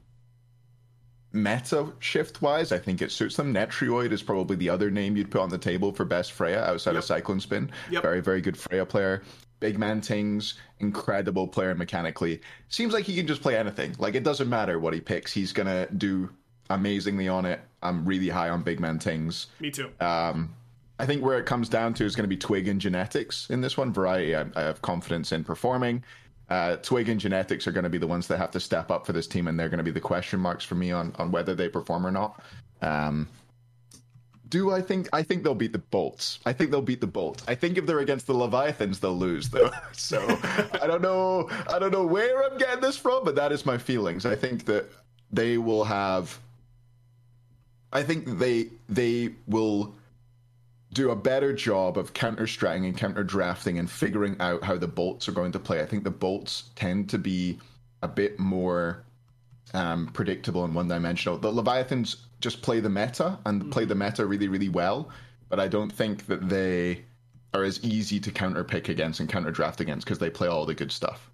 [1.33, 3.53] meta shift wise, I think it suits them.
[3.53, 6.91] Netrioid is probably the other name you'd put on the table for best Freya outside
[6.91, 6.99] yep.
[6.99, 7.71] of Cyclone Spin.
[7.89, 8.03] Yep.
[8.03, 9.23] Very, very good Freya player.
[9.59, 12.41] Big Man Tings, incredible player mechanically.
[12.69, 13.95] Seems like he can just play anything.
[13.97, 16.29] Like it doesn't matter what he picks, he's gonna do
[16.69, 17.61] amazingly on it.
[17.81, 19.47] I'm really high on Big Man Tings.
[19.59, 19.89] Me too.
[19.99, 20.53] Um,
[20.99, 23.61] I think where it comes down to is going to be Twig and Genetics in
[23.61, 23.91] this one.
[23.91, 26.03] Variety, I, I have confidence in performing.
[26.49, 29.05] Uh, Twig and Genetics are going to be the ones that have to step up
[29.05, 31.31] for this team, and they're going to be the question marks for me on on
[31.31, 32.41] whether they perform or not.
[32.81, 33.27] Um,
[34.53, 36.39] do I think I think they'll beat the Bolts?
[36.45, 37.43] I think they'll beat the Bolts.
[37.47, 39.71] I think if they're against the Leviathans, they'll lose though.
[39.93, 40.19] So
[40.79, 41.49] I don't know.
[41.69, 44.27] I don't know where I'm getting this from, but that is my feelings.
[44.27, 44.91] I think that
[45.31, 46.37] they will have.
[47.91, 49.95] I think they they will
[50.93, 54.87] do a better job of counter stratting and counter drafting and figuring out how the
[54.87, 55.81] bolts are going to play.
[55.81, 57.59] I think the bolts tend to be
[58.01, 59.03] a bit more
[59.73, 61.37] um, predictable and one dimensional.
[61.37, 63.71] The Leviathans just play the meta and mm-hmm.
[63.71, 65.09] play the meta really, really well,
[65.49, 67.03] but I don't think that they
[67.53, 70.65] are as easy to counter pick against and counter draft against because they play all
[70.65, 71.29] the good stuff.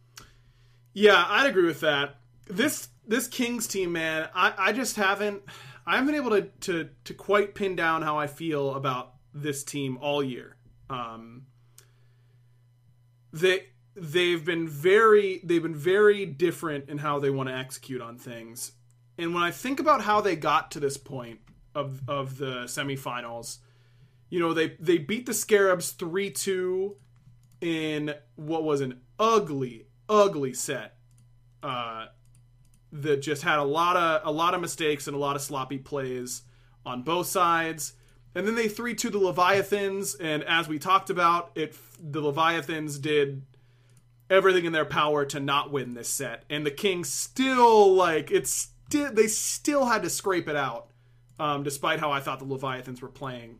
[0.93, 2.15] Yeah, I'd agree with that.
[2.47, 5.43] This this Kings team, man, I, I just haven't
[5.85, 9.63] I haven't been able to, to to quite pin down how I feel about this
[9.63, 10.55] team all year.
[10.89, 11.45] Um,
[13.31, 18.17] they they've been very they've been very different in how they want to execute on
[18.17, 18.73] things.
[19.17, 21.39] And when I think about how they got to this point
[21.75, 23.57] of of the semifinals,
[24.29, 26.95] you know, they they beat the Scarabs 3-2
[27.61, 30.95] in what was an ugly ugly set.
[31.61, 32.07] Uh
[32.91, 35.77] that just had a lot of a lot of mistakes and a lot of sloppy
[35.77, 36.43] plays
[36.85, 37.93] on both sides.
[38.35, 43.43] And then they 3-2 the Leviathans and as we talked about, it the Leviathans did
[44.29, 48.69] everything in their power to not win this set, and the Kings still like it's
[48.87, 50.89] still they still had to scrape it out,
[51.39, 53.59] um, despite how I thought the Leviathans were playing.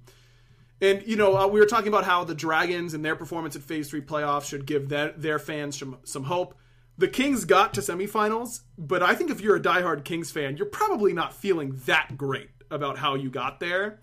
[0.82, 3.64] And you know, uh, we were talking about how the Dragons and their performance at
[3.64, 6.56] Phase Three playoffs should give their, their fans some some hope.
[6.98, 10.66] The Kings got to semifinals, but I think if you're a diehard Kings fan, you're
[10.66, 14.00] probably not feeling that great about how you got there.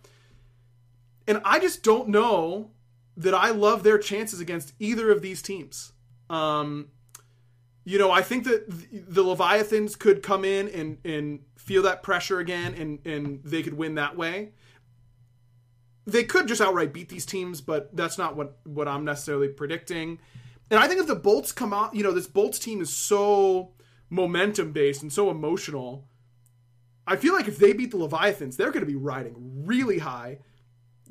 [1.27, 2.71] And I just don't know
[3.17, 5.93] that I love their chances against either of these teams.
[6.29, 6.89] Um,
[7.85, 12.41] you know, I think that the Leviathans could come in and, and feel that pressure
[12.41, 14.51] again and, and they could win that way.
[16.05, 20.19] They could just outright beat these teams, but that's not what, what I'm necessarily predicting.
[20.71, 23.73] And I think if the Bolts come out, you know, this Bolts team is so
[24.11, 26.09] momentum based and so emotional.
[27.07, 30.39] I feel like if they beat the Leviathans, they're going to be riding really high.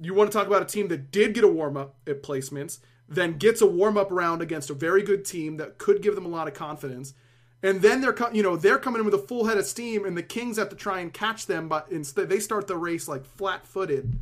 [0.01, 2.79] You want to talk about a team that did get a warm up at placements
[3.08, 6.25] then gets a warm up round against a very good team that could give them
[6.25, 7.13] a lot of confidence.
[7.62, 10.15] And then they're you know they're coming in with a full head of steam, and
[10.15, 13.25] the Kings have to try and catch them, but instead they start the race like
[13.25, 14.19] flat footed.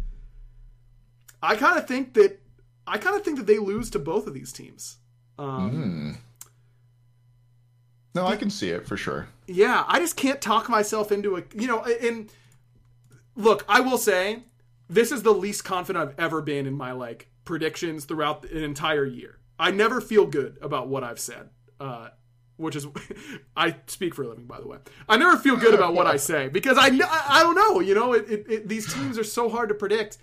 [1.41, 2.41] I kind of think that
[2.87, 4.97] I kind of think that they lose to both of these teams.
[5.37, 6.47] Um, mm.
[8.15, 9.27] No, I can see it for sure.
[9.47, 11.83] Yeah, I just can't talk myself into a you know.
[11.83, 12.31] And
[13.35, 14.43] look, I will say
[14.93, 19.05] this is the least confident I've ever been in my like predictions throughout an entire
[19.05, 19.39] year.
[19.59, 22.09] I never feel good about what I've said, uh,
[22.57, 22.87] which is
[23.57, 24.77] I speak for a living, by the way.
[25.09, 27.79] I never feel good about what I say because I I don't know.
[27.79, 30.17] You know, it, it, it, these teams are so hard to predict.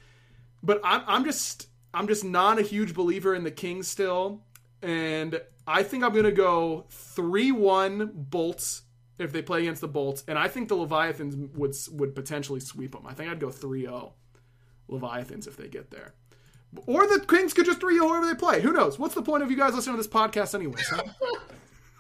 [0.63, 4.43] But I'm I'm just I'm just not a huge believer in the Kings still,
[4.83, 8.83] and I think I'm gonna go three one Bolts
[9.19, 12.93] if they play against the Bolts, and I think the Leviathans would would potentially sweep
[12.93, 13.07] them.
[13.07, 14.13] I think I'd go 3-0
[14.91, 16.15] Leviathans if they get there.
[16.87, 18.61] Or the Kings could just 3 whoever they play.
[18.61, 18.99] Who knows?
[18.99, 20.93] What's the point of you guys listening to this podcast, anyways?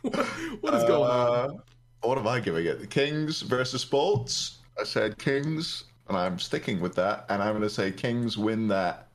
[0.02, 0.24] Huh?
[0.62, 1.62] what is going uh, on?
[2.00, 2.80] What am I giving it?
[2.80, 4.60] The Kings versus Bolts.
[4.80, 7.26] I said Kings, and I'm sticking with that.
[7.28, 9.08] And I'm going to say Kings win that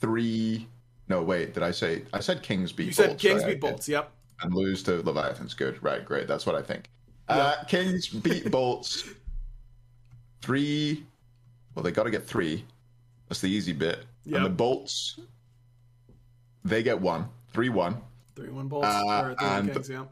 [0.00, 0.66] three.
[1.08, 1.52] No, wait.
[1.52, 2.04] Did I say?
[2.14, 2.86] I said Kings beat.
[2.86, 3.50] You said Bolts, Kings right?
[3.50, 3.88] beat Bolts.
[3.88, 4.10] Yep.
[4.40, 5.52] And lose to Leviathans.
[5.52, 5.82] Good.
[5.82, 6.02] Right.
[6.02, 6.26] Great.
[6.26, 6.88] That's what I think.
[7.28, 7.38] Yep.
[7.38, 9.04] Uh, Kings beat Bolts.
[10.40, 11.04] Three.
[11.74, 12.64] Well, they got to get three.
[13.30, 14.04] That's the easy bit.
[14.24, 14.36] Yep.
[14.36, 15.20] And the Bolts,
[16.64, 17.28] they get one.
[17.52, 17.96] 3 1.
[18.34, 18.88] 3 1 Bolts.
[18.88, 20.04] Uh, and Kings, yeah.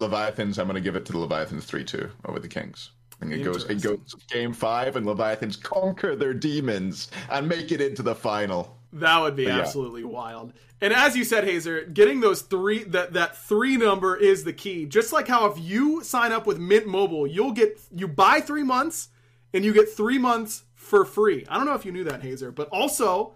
[0.00, 2.90] Leviathans, I'm going to give it to the Leviathans 3 2 over the Kings.
[3.20, 7.80] And it goes, it goes game five, and Leviathans conquer their demons and make it
[7.80, 8.78] into the final.
[8.92, 10.06] That would be but absolutely yeah.
[10.06, 10.52] wild.
[10.80, 14.86] And as you said, Hazer, getting those three that that three number is the key.
[14.86, 18.62] Just like how if you sign up with Mint Mobile, you'll get you buy three
[18.62, 19.08] months
[19.52, 21.44] and you get three months for free.
[21.48, 23.34] I don't know if you knew that, Hazer, but also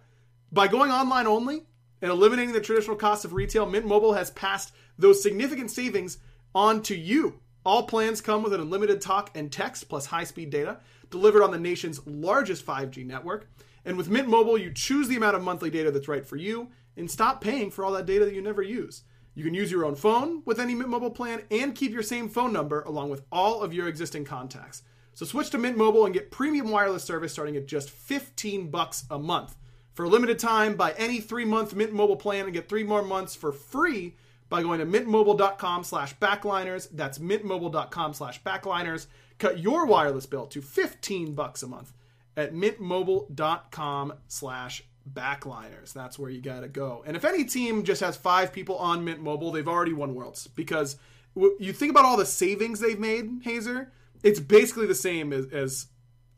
[0.50, 1.64] by going online only
[2.00, 6.18] and eliminating the traditional cost of retail, Mint Mobile has passed those significant savings
[6.54, 7.40] on to you.
[7.64, 11.52] All plans come with an unlimited talk and text plus high speed data delivered on
[11.52, 13.48] the nation's largest 5G network.
[13.84, 16.70] And with Mint Mobile, you choose the amount of monthly data that's right for you
[16.96, 19.02] and stop paying for all that data that you never use.
[19.34, 22.28] You can use your own phone with any Mint Mobile plan and keep your same
[22.28, 24.82] phone number along with all of your existing contacts.
[25.14, 29.05] So switch to Mint Mobile and get premium wireless service starting at just 15 bucks
[29.11, 29.57] a month.
[29.94, 33.35] For a limited time, buy any three-month Mint Mobile plan and get three more months
[33.35, 34.16] for free
[34.48, 36.88] by going to mintmobile.com slash backliners.
[36.92, 39.07] That's mintmobile.com slash backliners.
[39.38, 41.92] Cut your wireless bill to 15 bucks a month
[42.37, 45.92] at mintmobile.com slash backliners.
[45.92, 47.03] That's where you got to go.
[47.07, 50.46] And if any team just has five people on Mint Mobile, they've already won Worlds
[50.46, 50.96] because
[51.35, 53.90] you think about all the savings they've made, Hazer
[54.22, 55.87] it's basically the same as, as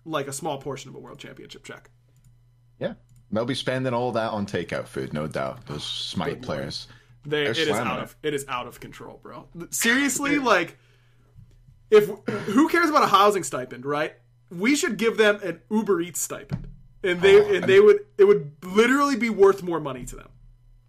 [0.05, 1.91] like a small portion of a world championship check.
[2.79, 2.95] Yeah,
[3.31, 5.67] they'll be spending all that on takeout food, no doubt.
[5.67, 6.89] Those smite players.
[7.27, 9.49] They, it is out of it is out of control, bro.
[9.71, 10.77] Seriously, like
[11.91, 14.15] if who cares about a housing stipend, right?
[14.51, 16.69] We should give them an Uber Eats stipend,
[17.03, 20.29] and they oh, and they would it would literally be worth more money to them.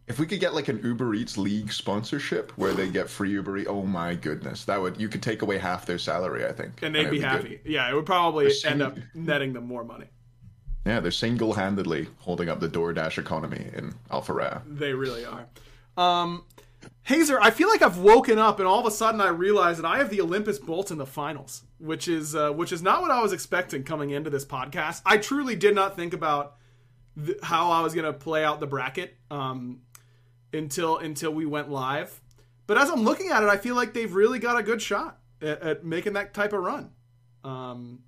[0.08, 3.58] If we could get like an Uber Eats league sponsorship where they get free Uber
[3.58, 6.84] Eats, oh my goodness, that would you could take away half their salary, I think,
[6.84, 7.60] and they'd and be, happy.
[7.64, 7.72] Good.
[7.72, 10.06] Yeah, it would probably end up netting them more money.
[10.86, 14.62] Yeah, they're single-handedly holding up the DoorDash economy in Alpharetta.
[14.68, 15.48] They really are.
[15.98, 16.44] Um,
[17.04, 19.86] Hazer, I feel like I've woken up and all of a sudden I realize that
[19.86, 23.12] I have the Olympus Bolts in the finals, which is uh, which is not what
[23.12, 25.02] I was expecting coming into this podcast.
[25.06, 26.56] I truly did not think about
[27.24, 29.16] th- how I was going to play out the bracket.
[29.30, 29.82] Um,
[30.56, 32.22] until until we went live.
[32.68, 35.20] But as I'm looking at it, I feel like they've really got a good shot
[35.42, 36.92] at, at making that type of run,
[37.44, 38.00] um,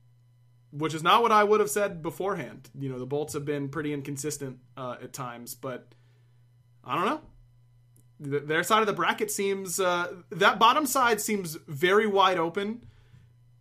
[0.71, 2.69] which is not what I would have said beforehand.
[2.77, 5.93] You know, the Bolts have been pretty inconsistent uh, at times, but
[6.83, 7.21] I don't know.
[8.19, 12.87] Their side of the bracket seems uh, that bottom side seems very wide open,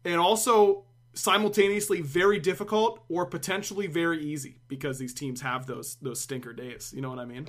[0.02, 6.20] and also simultaneously very difficult or potentially very easy because these teams have those those
[6.20, 6.92] stinker days.
[6.94, 7.48] You know what I mean?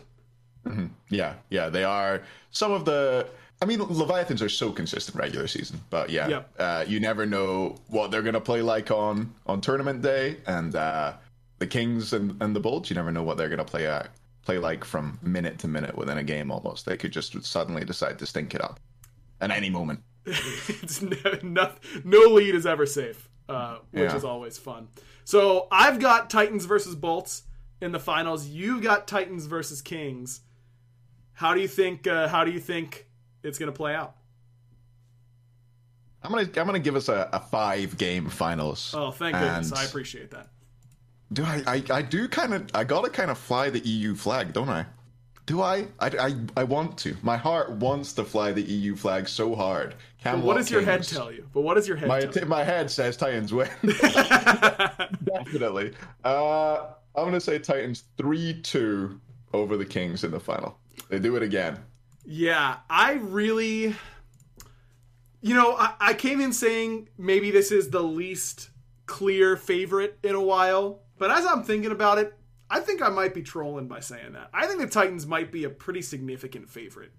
[0.69, 0.85] Mm-hmm.
[1.09, 3.27] Yeah, yeah, they are some of the.
[3.59, 6.49] I mean, Leviathans are so consistent regular season, but yeah, yep.
[6.59, 11.13] uh, you never know what they're gonna play like on on tournament day, and uh,
[11.59, 14.09] the Kings and, and the Bolts, you never know what they're gonna play at,
[14.43, 16.51] play like from minute to minute within a game.
[16.51, 18.79] Almost, they could just suddenly decide to stink it up
[19.41, 20.01] at any moment.
[20.25, 21.71] it's no, no,
[22.03, 24.15] no lead is ever safe, uh, which yeah.
[24.15, 24.87] is always fun.
[25.23, 27.43] So I've got Titans versus Bolts
[27.81, 28.47] in the finals.
[28.47, 30.41] You've got Titans versus Kings.
[31.37, 32.07] How do you think?
[32.07, 33.05] Uh, how do you think
[33.43, 34.15] it's going to play out?
[36.23, 38.91] I'm gonna I'm gonna give us a, a five game finals.
[38.97, 39.71] Oh, thank goodness!
[39.71, 40.47] I appreciate that.
[41.31, 41.61] Do I?
[41.67, 42.65] I, I do kind of.
[42.73, 44.87] I gotta kind of fly the EU flag, don't I?
[45.45, 45.87] Do I?
[45.99, 46.33] I, I?
[46.57, 47.15] I want to.
[47.21, 49.93] My heart wants to fly the EU flag so hard.
[50.19, 51.47] Camelot what does your head tell you?
[51.53, 52.49] But what does your head my, tell you?
[52.49, 53.69] My head says Titans win.
[53.83, 55.93] Definitely.
[56.25, 59.21] Uh, I'm gonna say Titans three two
[59.53, 60.79] over the Kings in the final.
[61.09, 61.79] They do it again.
[62.25, 63.95] Yeah, I really.
[65.41, 68.69] You know, I, I came in saying maybe this is the least
[69.05, 72.33] clear favorite in a while, but as I'm thinking about it,
[72.69, 74.49] I think I might be trolling by saying that.
[74.53, 77.13] I think the Titans might be a pretty significant favorite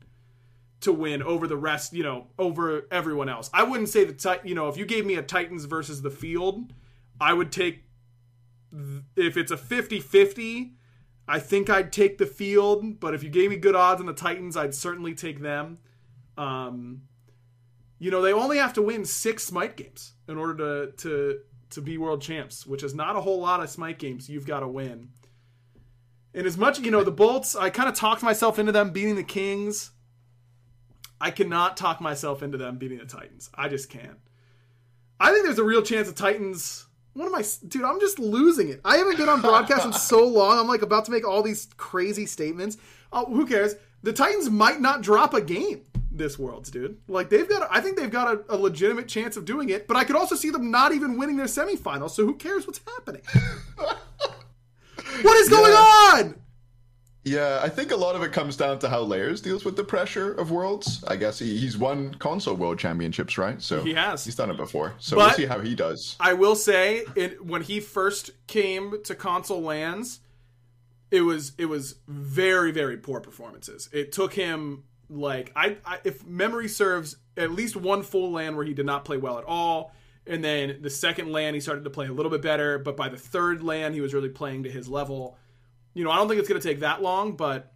[0.81, 3.51] to win over the rest, you know, over everyone else.
[3.53, 6.73] I wouldn't say the you know, if you gave me a Titans versus the field,
[7.21, 7.85] I would take
[9.17, 10.73] if it's a 50-50,
[11.29, 14.15] I think I'd take the field, but if you gave me good odds on the
[14.15, 15.79] Titans, I'd certainly take them.
[16.39, 17.03] Um,
[17.99, 21.83] you know, they only have to win 6 smite games in order to to to
[21.83, 24.69] be world champs, which is not a whole lot of smite games you've got to
[24.69, 25.11] win.
[26.33, 29.17] And as much, you know, the Bolts, I kind of talked myself into them beating
[29.17, 29.91] the Kings.
[31.21, 33.51] I cannot talk myself into them beating the Titans.
[33.55, 34.19] I just can't.
[35.21, 36.87] I think there's a real chance the Titans.
[37.19, 37.83] What am I, dude?
[37.83, 38.81] I'm just losing it.
[38.85, 40.57] I haven't been on broadcast in so long.
[40.57, 42.77] I'm like about to make all these crazy statements.
[43.13, 43.75] Oh, who cares?
[44.05, 46.97] The Titans might not drop a game this world's dude.
[47.09, 49.89] Like they've got, I think they've got a, a, legitimate chance of doing it.
[49.89, 52.11] But I could also see them not even winning their semifinals.
[52.11, 53.23] So who cares what's happening?
[55.23, 56.13] what is going yeah.
[56.15, 56.41] on?
[57.29, 59.85] Yeah, I think a lot of it comes down to how Layers deals with the
[59.85, 61.05] pressure of worlds.
[61.07, 63.61] I guess he, he's won console world championships, right?
[63.61, 64.25] So he has.
[64.25, 64.95] He's done it before.
[64.99, 66.17] So but we'll see how he does.
[66.21, 70.21] I will say, it, when he first came to console lands,
[71.11, 73.89] it was it was very very poor performances.
[73.93, 78.65] It took him like I, I if memory serves, at least one full land where
[78.65, 79.93] he did not play well at all.
[80.27, 82.79] And then the second land, he started to play a little bit better.
[82.79, 85.39] But by the third land, he was really playing to his level.
[85.99, 87.73] You know, I don't think it's going to take that long, but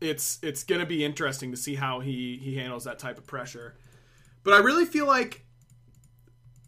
[0.00, 3.24] it's it's going to be interesting to see how he he handles that type of
[3.24, 3.76] pressure.
[4.42, 5.44] But I really feel like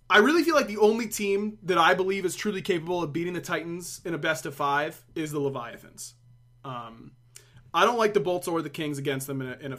[0.08, 3.32] I really feel like the only team that I believe is truly capable of beating
[3.32, 6.14] the Titans in a best of five is the Leviathans.
[6.64, 7.10] Um,
[7.74, 9.78] I don't like the Bolts or the Kings against them in a, in a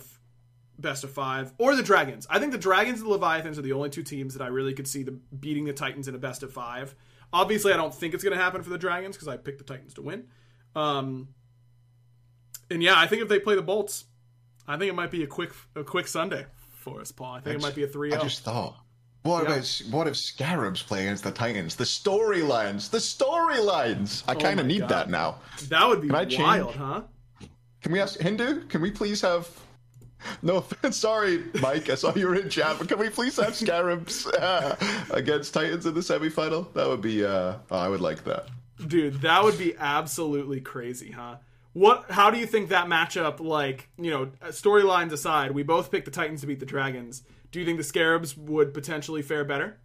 [0.78, 2.28] best of five, or the Dragons.
[2.30, 4.74] I think the Dragons and the Leviathans are the only two teams that I really
[4.74, 6.94] could see the beating the Titans in a best of five.
[7.34, 9.64] Obviously, I don't think it's going to happen for the Dragons because I picked the
[9.64, 10.28] Titans to win.
[10.76, 11.30] Um,
[12.70, 14.06] and yeah, I think if they play the Bolts,
[14.68, 16.46] I think it might be a quick a quick Sunday
[16.80, 17.36] for us, Paul.
[17.36, 18.78] I think it might be a 3 I just thought.
[19.24, 19.56] What yeah.
[19.56, 21.76] about what if Scarabs play against the Titans?
[21.76, 24.24] The storylines, the storylines.
[24.28, 24.90] I oh kind of need God.
[24.90, 25.40] that now.
[25.70, 27.02] That would be wild, huh?
[27.82, 28.66] Can we ask Hindu?
[28.68, 29.50] Can we please have
[30.41, 31.89] no offense, sorry, Mike.
[31.89, 34.76] I saw you were in chat, but can we please have Scarabs uh,
[35.11, 36.72] against Titans in the semifinal?
[36.74, 37.26] That would be.
[37.26, 38.47] Uh, oh, I would like that,
[38.88, 39.22] dude.
[39.22, 41.38] That would be absolutely crazy, huh?
[41.74, 42.05] What?
[42.09, 43.39] How do you think that matchup?
[43.39, 47.24] Like, you know, storylines aside, we both picked the Titans to beat the Dragons.
[47.51, 49.78] Do you think the Scarabs would potentially fare better?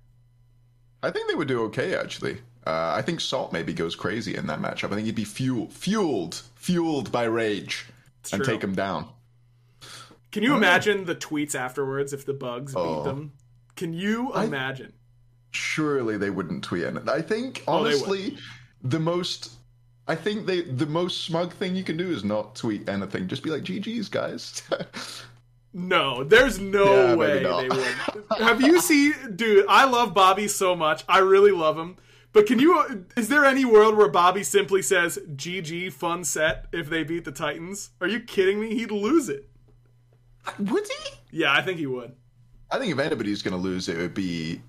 [1.03, 2.39] I think they would do okay, actually.
[2.67, 4.93] Uh, I think Salt maybe goes crazy in that matchup.
[4.93, 7.87] I think he'd be fueled, fueled, fueled by rage,
[8.33, 9.09] and take him down.
[10.33, 12.97] Can you oh, imagine the tweets afterwards if the bugs oh.
[12.97, 13.33] beat them?
[13.77, 14.93] Can you imagine?
[14.93, 15.01] I,
[15.51, 17.09] surely they wouldn't tweet it.
[17.09, 18.41] I think oh, honestly, oh,
[18.83, 19.53] the most
[20.07, 23.29] I think they the most smug thing you can do is not tweet anything.
[23.29, 24.63] Just be like, GG's guys.
[25.73, 28.25] no, there's no yeah, way they would.
[28.39, 31.05] Have you seen dude, I love Bobby so much.
[31.09, 31.97] I really love him.
[32.33, 36.89] But can you is there any world where Bobby simply says GG fun set if
[36.89, 37.91] they beat the Titans?
[38.01, 38.75] Are you kidding me?
[38.75, 39.50] He'd lose it.
[40.59, 41.39] Would he?
[41.39, 42.15] Yeah, I think he would.
[42.71, 44.63] I think if anybody's going to lose, it would be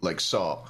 [0.00, 0.66] like Saw.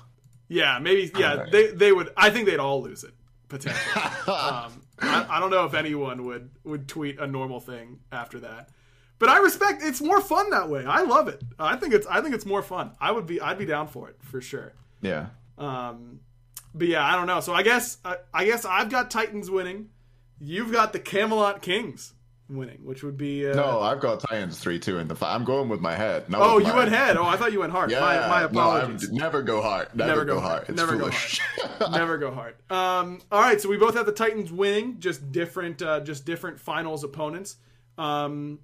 [0.49, 1.11] Yeah, maybe.
[1.19, 2.11] Yeah, they they would.
[2.17, 3.15] I think they'd all lose it
[3.49, 4.03] potentially.
[4.27, 8.71] um, I, I, don't know if anyone would would tweet a normal thing after that.
[9.19, 9.83] But I respect.
[9.85, 10.85] It's more fun that way.
[10.85, 11.43] I love it.
[11.59, 12.07] I think it's.
[12.07, 12.93] I think it's more fun.
[13.01, 13.41] I would be.
[13.41, 14.73] I'd be down for it for sure.
[15.01, 15.27] Yeah.
[15.57, 16.21] Um,
[16.75, 17.41] but yeah, I don't know.
[17.41, 19.91] So I guess I, I guess I've got Titans winning.
[20.41, 22.15] You've got the Camelot Kings
[22.49, 25.35] winning, which would be uh, No, I've got Titans three two in the fight.
[25.35, 26.25] I'm going with my head.
[26.35, 27.17] Oh, you my- went head.
[27.17, 27.91] Oh, I thought you went hard.
[27.91, 29.11] Yeah, my, my no, apologies.
[29.11, 29.89] never go hard.
[29.95, 30.53] Never, Never go, go hard.
[30.67, 30.69] hard.
[30.69, 31.41] It's Never go foolish.
[31.91, 32.55] Never go hard.
[32.71, 36.61] Um, all right, so we both have the Titans winning, just different, uh, just different
[36.61, 37.57] finals opponents.
[37.99, 38.59] Um,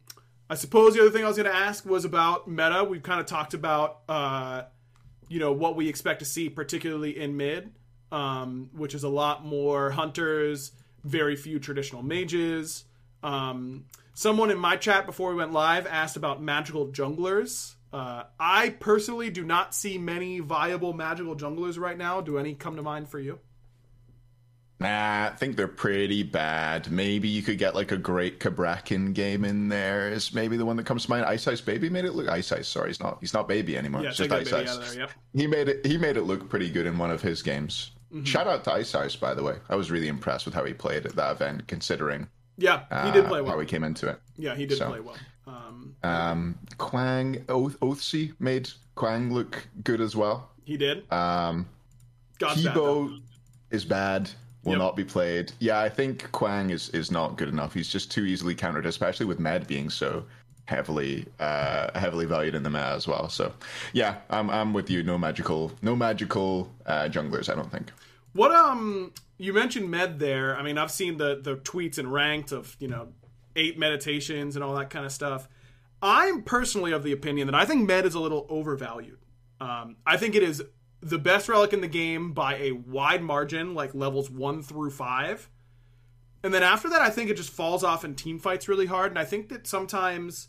[0.50, 2.84] I suppose the other thing I was going to ask was about meta.
[2.84, 4.62] We've kind of talked about, uh,
[5.28, 7.70] you know, what we expect to see, particularly in mid,
[8.10, 10.72] um, which is a lot more hunters,
[11.04, 12.84] very few traditional mages.
[13.22, 17.74] Um, someone in my chat before we went live asked about magical junglers.
[17.92, 22.20] Uh, I personally do not see many viable magical junglers right now.
[22.20, 23.38] Do any come to mind for you?
[24.80, 26.90] Nah, I think they're pretty bad.
[26.90, 30.08] Maybe you could get like a great Cabrakan game in there.
[30.08, 31.24] Is maybe the one that comes to mind.
[31.24, 32.28] Ice Ice Baby made it look.
[32.28, 33.18] Ice Ice, sorry, he's not.
[33.20, 34.02] He's not Baby anymore.
[34.02, 34.90] Yeah, it's just Ice Ice.
[34.90, 35.00] there.
[35.00, 35.10] Yep.
[35.34, 35.84] He made it.
[35.84, 37.90] He made it look pretty good in one of his games.
[38.12, 38.24] Mm-hmm.
[38.24, 39.56] Shout out to Ice Ice, by the way.
[39.68, 42.28] I was really impressed with how he played at that event, considering
[42.59, 43.59] Yeah, he uh, did play how well.
[43.61, 44.20] he came into it.
[44.36, 44.88] Yeah, he did so.
[44.88, 45.16] play well.
[45.46, 50.50] Um, Um, Quang Oath Oathsy made Quang look good as well.
[50.64, 51.11] he did.
[51.12, 51.66] Um,
[52.38, 52.74] God's bad.
[52.74, 53.20] Kibo
[53.70, 54.30] is bad.
[54.64, 54.78] Will Yep.
[54.78, 55.52] not be played.
[55.61, 57.72] Yeah, I think Quang is is not good enough.
[57.74, 60.24] He's just too easily countered, especially with Med being so
[60.66, 63.28] heavily uh heavily valued in the meta as well.
[63.30, 63.52] So
[63.94, 65.02] yeah, I'm I'm with you.
[65.02, 67.90] No magical no magical uh junglers, I don't think.
[68.39, 70.57] What um you mentioned med there.
[70.57, 73.09] I mean, I've seen the the tweets and ranked of, you know,
[73.57, 75.49] eight meditations and all that kind of stuff.
[76.01, 79.18] I'm personally of the opinion that I think med is a little overvalued.
[79.61, 80.62] Um, I think it is
[81.01, 85.51] the best relic in the game by a wide margin, like levels one through five.
[86.45, 89.11] And then after that, I think it just falls off in team fights really hard.
[89.11, 90.47] And I think that sometimes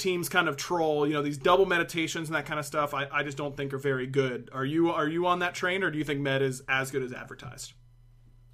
[0.00, 2.94] teams kind of troll, you know, these double meditations and that kind of stuff.
[2.94, 4.50] I, I just don't think are very good.
[4.52, 7.02] Are you are you on that train, or do you think med is as good
[7.02, 7.74] as advertised?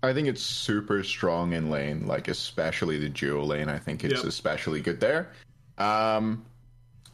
[0.03, 3.69] I think it's super strong in lane, like especially the duo lane.
[3.69, 4.25] I think it's Yep.
[4.25, 5.31] especially good there.
[5.79, 6.45] Um,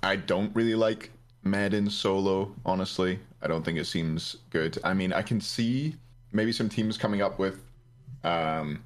[0.03, 1.11] I don't really like
[1.45, 3.19] Med in solo, honestly.
[3.41, 4.79] I don't think it seems good.
[4.85, 5.97] I mean, I can see
[6.31, 7.65] maybe some teams coming up with
[8.23, 8.85] um,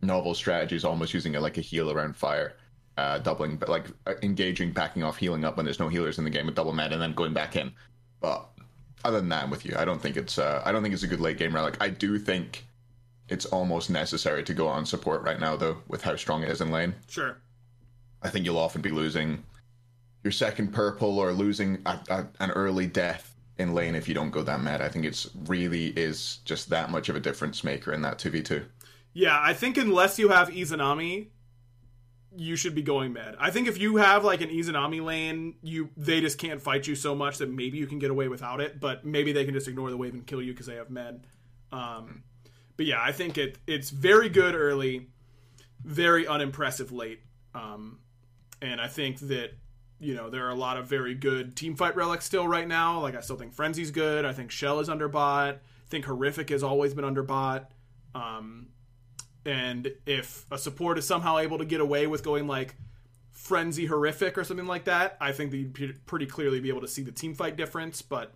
[0.00, 2.54] novel strategies, almost using it like a heal around fire,
[2.98, 6.24] uh, doubling, but like uh, engaging, backing off, healing up when there's no healers in
[6.24, 7.72] the game with double med, and then going back in.
[8.20, 8.48] But
[9.04, 9.76] other than that, I'm with you.
[9.78, 11.76] I don't think it's uh, I don't think it's a good late game relic.
[11.80, 12.66] I do think
[13.28, 16.60] it's almost necessary to go on support right now, though, with how strong it is
[16.60, 16.94] in lane.
[17.08, 17.36] Sure.
[18.20, 19.44] I think you'll often be losing
[20.24, 24.30] your second purple or losing a, a, an early death in lane if you don't
[24.30, 24.80] go that med.
[24.82, 28.64] I think it's really is just that much of a difference maker in that 2v2.
[29.12, 31.28] Yeah, I think unless you have Izanami,
[32.36, 33.36] you should be going med.
[33.38, 36.94] I think if you have like an Izanami lane, you they just can't fight you
[36.94, 39.68] so much that maybe you can get away without it, but maybe they can just
[39.68, 41.26] ignore the wave and kill you because they have med.
[41.72, 42.22] Um,
[42.76, 45.08] but yeah, I think it it's very good early,
[45.82, 47.20] very unimpressive late.
[47.54, 47.98] Um,
[48.60, 49.50] and I think that
[49.98, 53.00] you know there are a lot of very good team fight relics still right now.
[53.00, 54.24] Like I still think Frenzy's good.
[54.24, 55.54] I think Shell is underbought.
[55.54, 57.66] I think Horrific has always been underbought.
[58.14, 58.68] Um,
[59.44, 62.74] and if a support is somehow able to get away with going like
[63.30, 66.88] frenzy horrific or something like that, I think that you'd pretty clearly be able to
[66.88, 68.02] see the team fight difference.
[68.02, 68.34] But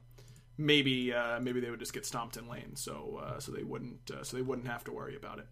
[0.57, 4.11] maybe uh, maybe they would just get stomped in lane, so uh, so they wouldn't
[4.11, 5.47] uh, so they wouldn't have to worry about it.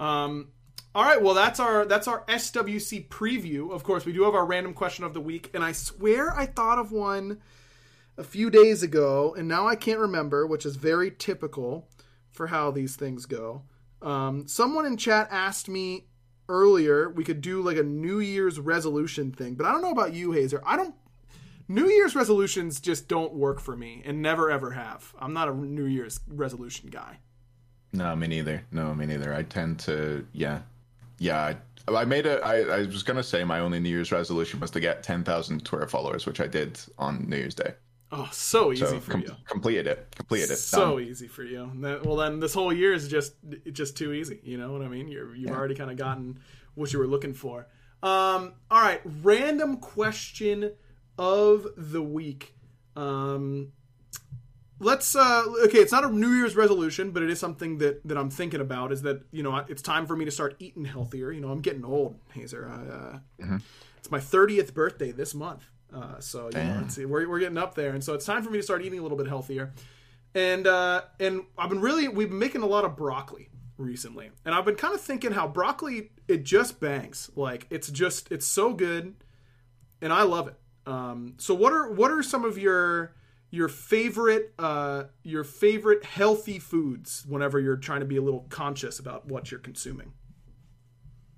[0.00, 0.48] Um,
[0.94, 3.72] all right, well that's our that's our SWC preview.
[3.72, 6.46] Of course, we do have our random question of the week, and I swear I
[6.46, 7.40] thought of one
[8.16, 11.88] a few days ago, and now I can't remember, which is very typical
[12.30, 13.62] for how these things go.
[14.04, 16.04] Um, someone in chat asked me
[16.48, 20.12] earlier we could do like a New Year's resolution thing, but I don't know about
[20.12, 20.62] you, Hazer.
[20.64, 20.94] I don't.
[21.66, 25.14] New Year's resolutions just don't work for me, and never ever have.
[25.18, 27.18] I'm not a New Year's resolution guy.
[27.94, 28.64] No, me neither.
[28.70, 29.32] No, me neither.
[29.32, 30.60] I tend to, yeah,
[31.18, 31.54] yeah.
[31.88, 32.44] I, I made a.
[32.44, 35.64] I, I was gonna say my only New Year's resolution was to get ten thousand
[35.64, 37.72] Twitter followers, which I did on New Year's Day.
[38.16, 39.34] Oh, so easy So for com- you.
[39.48, 40.14] completed it.
[40.14, 40.56] Completed it.
[40.56, 41.08] so Done.
[41.08, 41.70] easy for you.
[41.80, 43.34] That- well, then this whole year is just
[43.72, 44.40] just too easy.
[44.44, 45.08] You know what I mean?
[45.08, 46.38] You're, you've already kind of gotten
[46.76, 47.66] what you were looking for.
[48.02, 50.72] Um, all right, random question
[51.18, 52.54] of the week.
[52.94, 53.72] Um,
[54.78, 55.78] let's uh, okay.
[55.78, 58.92] It's not a New Year's resolution, but it is something that that I'm thinking about.
[58.92, 61.32] Is that you know it's time for me to start eating healthier.
[61.32, 62.68] You know I'm getting old, Hazer.
[62.70, 63.58] I, uh,
[63.98, 65.64] It's my 30th birthday this month.
[65.94, 66.50] Uh, so
[66.98, 68.82] you know, we're, we're getting up there, and so it's time for me to start
[68.82, 69.72] eating a little bit healthier.
[70.34, 74.54] And uh, and I've been really we've been making a lot of broccoli recently, and
[74.54, 77.30] I've been kind of thinking how broccoli it just bangs.
[77.36, 79.14] Like it's just it's so good,
[80.02, 80.56] and I love it.
[80.86, 83.14] Um, so what are what are some of your
[83.54, 88.98] your favorite uh, your favorite healthy foods whenever you're trying to be a little conscious
[88.98, 90.12] about what you're consuming.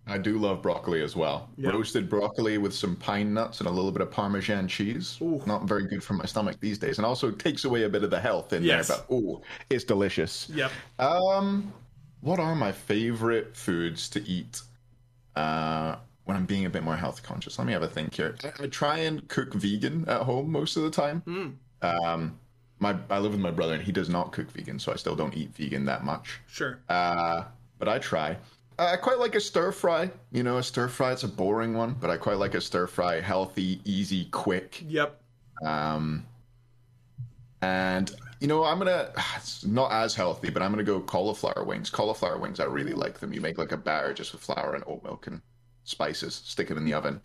[0.09, 1.48] I do love broccoli as well.
[1.57, 1.70] Yeah.
[1.70, 5.18] Roasted broccoli with some pine nuts and a little bit of Parmesan cheese.
[5.20, 5.42] Ooh.
[5.46, 8.11] Not very good for my stomach these days, and also takes away a bit of
[8.11, 8.88] the health in Yes.
[8.88, 8.98] there.
[8.98, 10.48] But oh, it's delicious.
[10.54, 10.70] Yep.
[11.00, 11.72] Um,
[12.20, 14.62] what are my favorite foods to eat
[15.34, 17.59] uh, when I'm being a bit more health conscious?
[17.59, 18.36] Let me have a think here.
[18.61, 21.20] I, try and cook vegan at home most of the time.
[21.22, 21.48] Hmm.
[21.82, 22.38] Um,
[22.78, 25.16] my I live with my brother and he does not cook vegan, so I still
[25.16, 26.40] don't eat vegan that much.
[26.46, 26.78] Sure.
[26.88, 27.44] Uh,
[27.78, 28.36] but I try.
[28.79, 30.11] I quite like a stir fry.
[30.33, 31.12] You know, a stir fry.
[31.12, 33.20] It's a boring one, but I quite like a stir fry.
[33.20, 34.83] Healthy, easy, quick.
[34.87, 35.20] Yep.
[35.64, 36.27] Um,
[37.62, 39.12] and you know, I'm gonna.
[39.37, 41.91] It's not as healthy, but I'm gonna go cauliflower wings.
[41.91, 43.33] Cauliflower wings, I really like them.
[43.33, 45.41] You make like a batter just with flour and oat milk and
[45.85, 46.35] spices.
[46.45, 47.20] Stick them in the oven,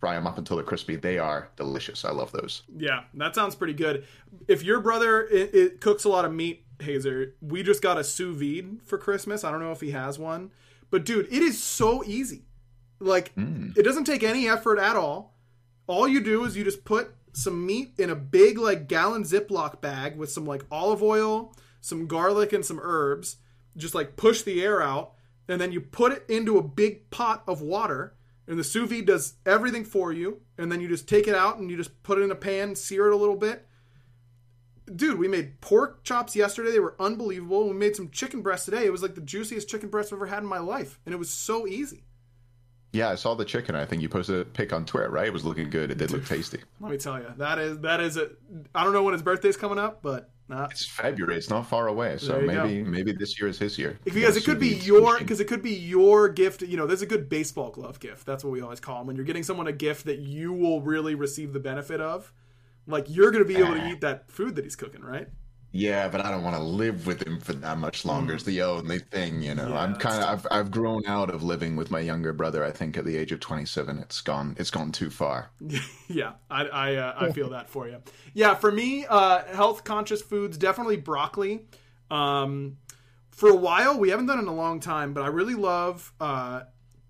[0.00, 0.96] fry them up until they're crispy.
[0.96, 2.04] They are delicious.
[2.04, 2.62] I love those.
[2.76, 4.04] Yeah, that sounds pretty good.
[4.48, 8.04] If your brother it, it cooks a lot of meat, Hazer, we just got a
[8.04, 9.44] sous vide for Christmas.
[9.44, 10.50] I don't know if he has one,
[10.90, 12.44] but dude, it is so easy.
[12.98, 13.70] Like hmm.
[13.76, 15.34] it doesn't take any effort at all.
[15.86, 19.80] All you do is you just put some meat in a big like gallon Ziploc
[19.80, 23.36] bag with some like olive oil, some garlic, and some herbs.
[23.76, 25.12] Just like push the air out,
[25.48, 28.14] and then you put it into a big pot of water.
[28.48, 31.58] And the sous vide does everything for you, and then you just take it out
[31.58, 33.66] and you just put it in a pan, sear it a little bit.
[34.94, 36.70] Dude, we made pork chops yesterday.
[36.70, 37.68] They were unbelievable.
[37.68, 38.84] We made some chicken breast today.
[38.84, 41.18] It was like the juiciest chicken breast I've ever had in my life, and it
[41.18, 42.04] was so easy.
[42.92, 43.74] Yeah, I saw the chicken.
[43.74, 45.26] I think you posted a pic on Twitter, right?
[45.26, 45.90] It was looking good.
[45.90, 46.60] It did look tasty.
[46.80, 48.30] Let me tell you, that is that is a.
[48.74, 51.36] I don't know when his birthday's coming up, but uh, It's February.
[51.36, 53.98] It's not far away, so maybe maybe this year is his year.
[54.04, 56.62] because it could be your because it could be your gift.
[56.62, 58.24] You know, there's a good baseball glove gift.
[58.24, 59.08] That's what we always call them.
[59.08, 62.32] When you're getting someone a gift that you will really receive the benefit of,
[62.86, 65.28] like you're going to be able to eat that food that he's cooking, right?
[65.72, 68.34] Yeah, but I don't want to live with him for that much longer.
[68.34, 69.68] It's the only thing, you know.
[69.68, 72.64] Yeah, I'm kind of I've I've grown out of living with my younger brother.
[72.64, 75.50] I think at the age of 27, it's gone it's gone too far.
[76.08, 77.98] yeah, I I, uh, I feel that for you.
[78.32, 81.66] Yeah, for me, uh, health conscious foods definitely broccoli.
[82.10, 82.78] Um,
[83.30, 86.10] for a while, we haven't done it in a long time, but I really love
[86.18, 86.62] uh,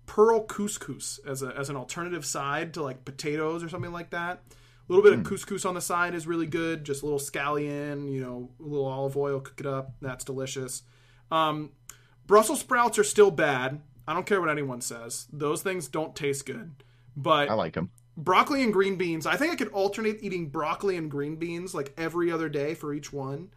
[0.07, 4.41] pearl couscous as a as an alternative side to like potatoes or something like that.
[4.89, 6.85] A little bit of couscous on the side is really good.
[6.85, 9.91] Just a little scallion, you know, a little olive oil, cook it up.
[10.01, 10.83] That's delicious.
[11.29, 11.71] Um,
[12.25, 13.81] Brussels sprouts are still bad.
[14.07, 16.71] I don't care what anyone says; those things don't taste good.
[17.17, 17.89] But I like them.
[18.15, 19.25] broccoli and green beans.
[19.25, 22.93] I think I could alternate eating broccoli and green beans like every other day for
[22.93, 23.49] each one,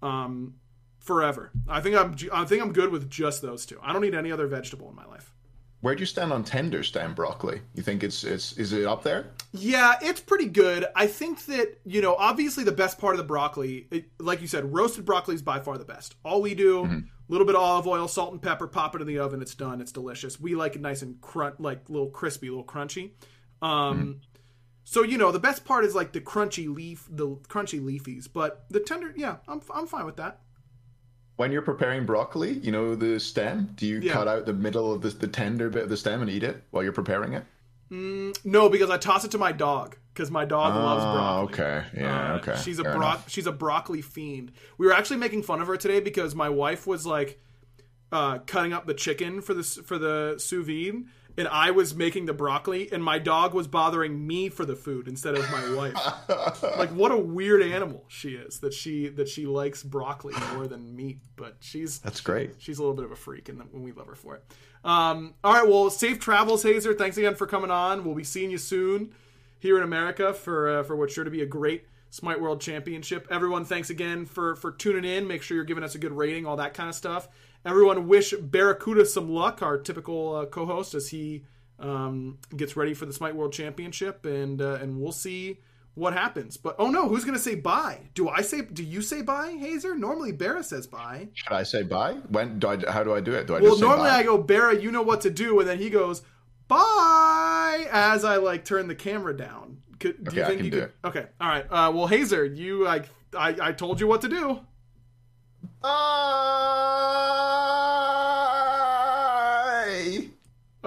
[0.00, 0.54] um,
[1.00, 1.50] forever.
[1.68, 3.78] I think I'm I think I'm good with just those two.
[3.82, 5.34] I don't need any other vegetable in my life.
[5.80, 7.60] Where do you stand on tender stem broccoli?
[7.74, 9.30] You think it's it's is it up there?
[9.52, 10.86] Yeah, it's pretty good.
[10.96, 14.48] I think that you know, obviously, the best part of the broccoli, it, like you
[14.48, 16.16] said, roasted broccoli is by far the best.
[16.24, 19.06] All we do, a little bit of olive oil, salt and pepper, pop it in
[19.06, 19.40] the oven.
[19.40, 19.80] It's done.
[19.80, 20.40] It's delicious.
[20.40, 23.12] We like it nice and crunch, like little crispy, little crunchy.
[23.62, 24.20] Um,
[24.82, 28.26] So you know, the best part is like the crunchy leaf, the crunchy leafies.
[28.32, 30.40] But the tender, yeah, I'm I'm fine with that.
[31.38, 33.70] When you're preparing broccoli, you know the stem.
[33.76, 34.12] Do you Yeah.
[34.12, 36.64] cut out the middle of the, the tender bit of the stem and eat it
[36.72, 37.44] while you're preparing it?
[38.44, 41.12] No, because I toss it to my dog because my dog loves Oh,
[41.46, 41.64] broccoli.
[41.64, 41.86] okay.
[41.96, 42.56] Yeah, Uh, okay.
[42.60, 44.50] She's a bro- she's a broccoli fiend.
[44.78, 47.40] We were actually making fun of her today because my wife was like
[48.10, 51.04] uh, cutting up the chicken for the for the sous vide,
[51.38, 55.06] and I was making the broccoli, and my dog was bothering me for the food
[55.06, 55.94] instead of my wife.
[56.76, 60.94] like, what a weird animal she is that she that she likes broccoli more than
[60.96, 62.56] meat, but she's That's great.
[62.58, 64.44] she's a little bit of a freak, and we love her for it.
[64.84, 66.92] Um, all right, well, safe travels, Hazer.
[66.92, 68.04] Thanks again for coming on.
[68.04, 69.14] We'll be seeing you soon
[69.60, 73.28] here in America for uh, for what's sure to be a great Smite World Championship.
[73.30, 75.28] Everyone, thanks again for for tuning in.
[75.28, 77.28] Make sure you're giving us a good rating, all that kind of stuff.
[77.64, 81.44] Everyone, wish Barracuda some luck, our typical uh, co-host, as he
[81.78, 85.58] um, gets ready for the Smite World Championship, and uh, and we'll see
[85.94, 86.56] what happens.
[86.56, 88.08] But oh no, who's gonna say bye?
[88.14, 88.62] Do I say?
[88.62, 89.96] Do you say bye, Hazer?
[89.96, 91.28] Normally, Barra says bye.
[91.34, 92.14] Should I say bye?
[92.28, 92.90] When do I?
[92.90, 93.46] How do I do it?
[93.46, 94.16] Do I Well, just say normally bye?
[94.16, 96.22] I go, Barra, you know what to do, and then he goes,
[96.68, 99.82] bye, as I like turn the camera down.
[100.00, 100.92] Could, do Okay, you I think can you do could?
[101.04, 101.64] Okay, all right.
[101.68, 103.02] Uh, well, Hazer, you, I,
[103.36, 104.60] I, I told you what to do.
[105.82, 107.46] Bye.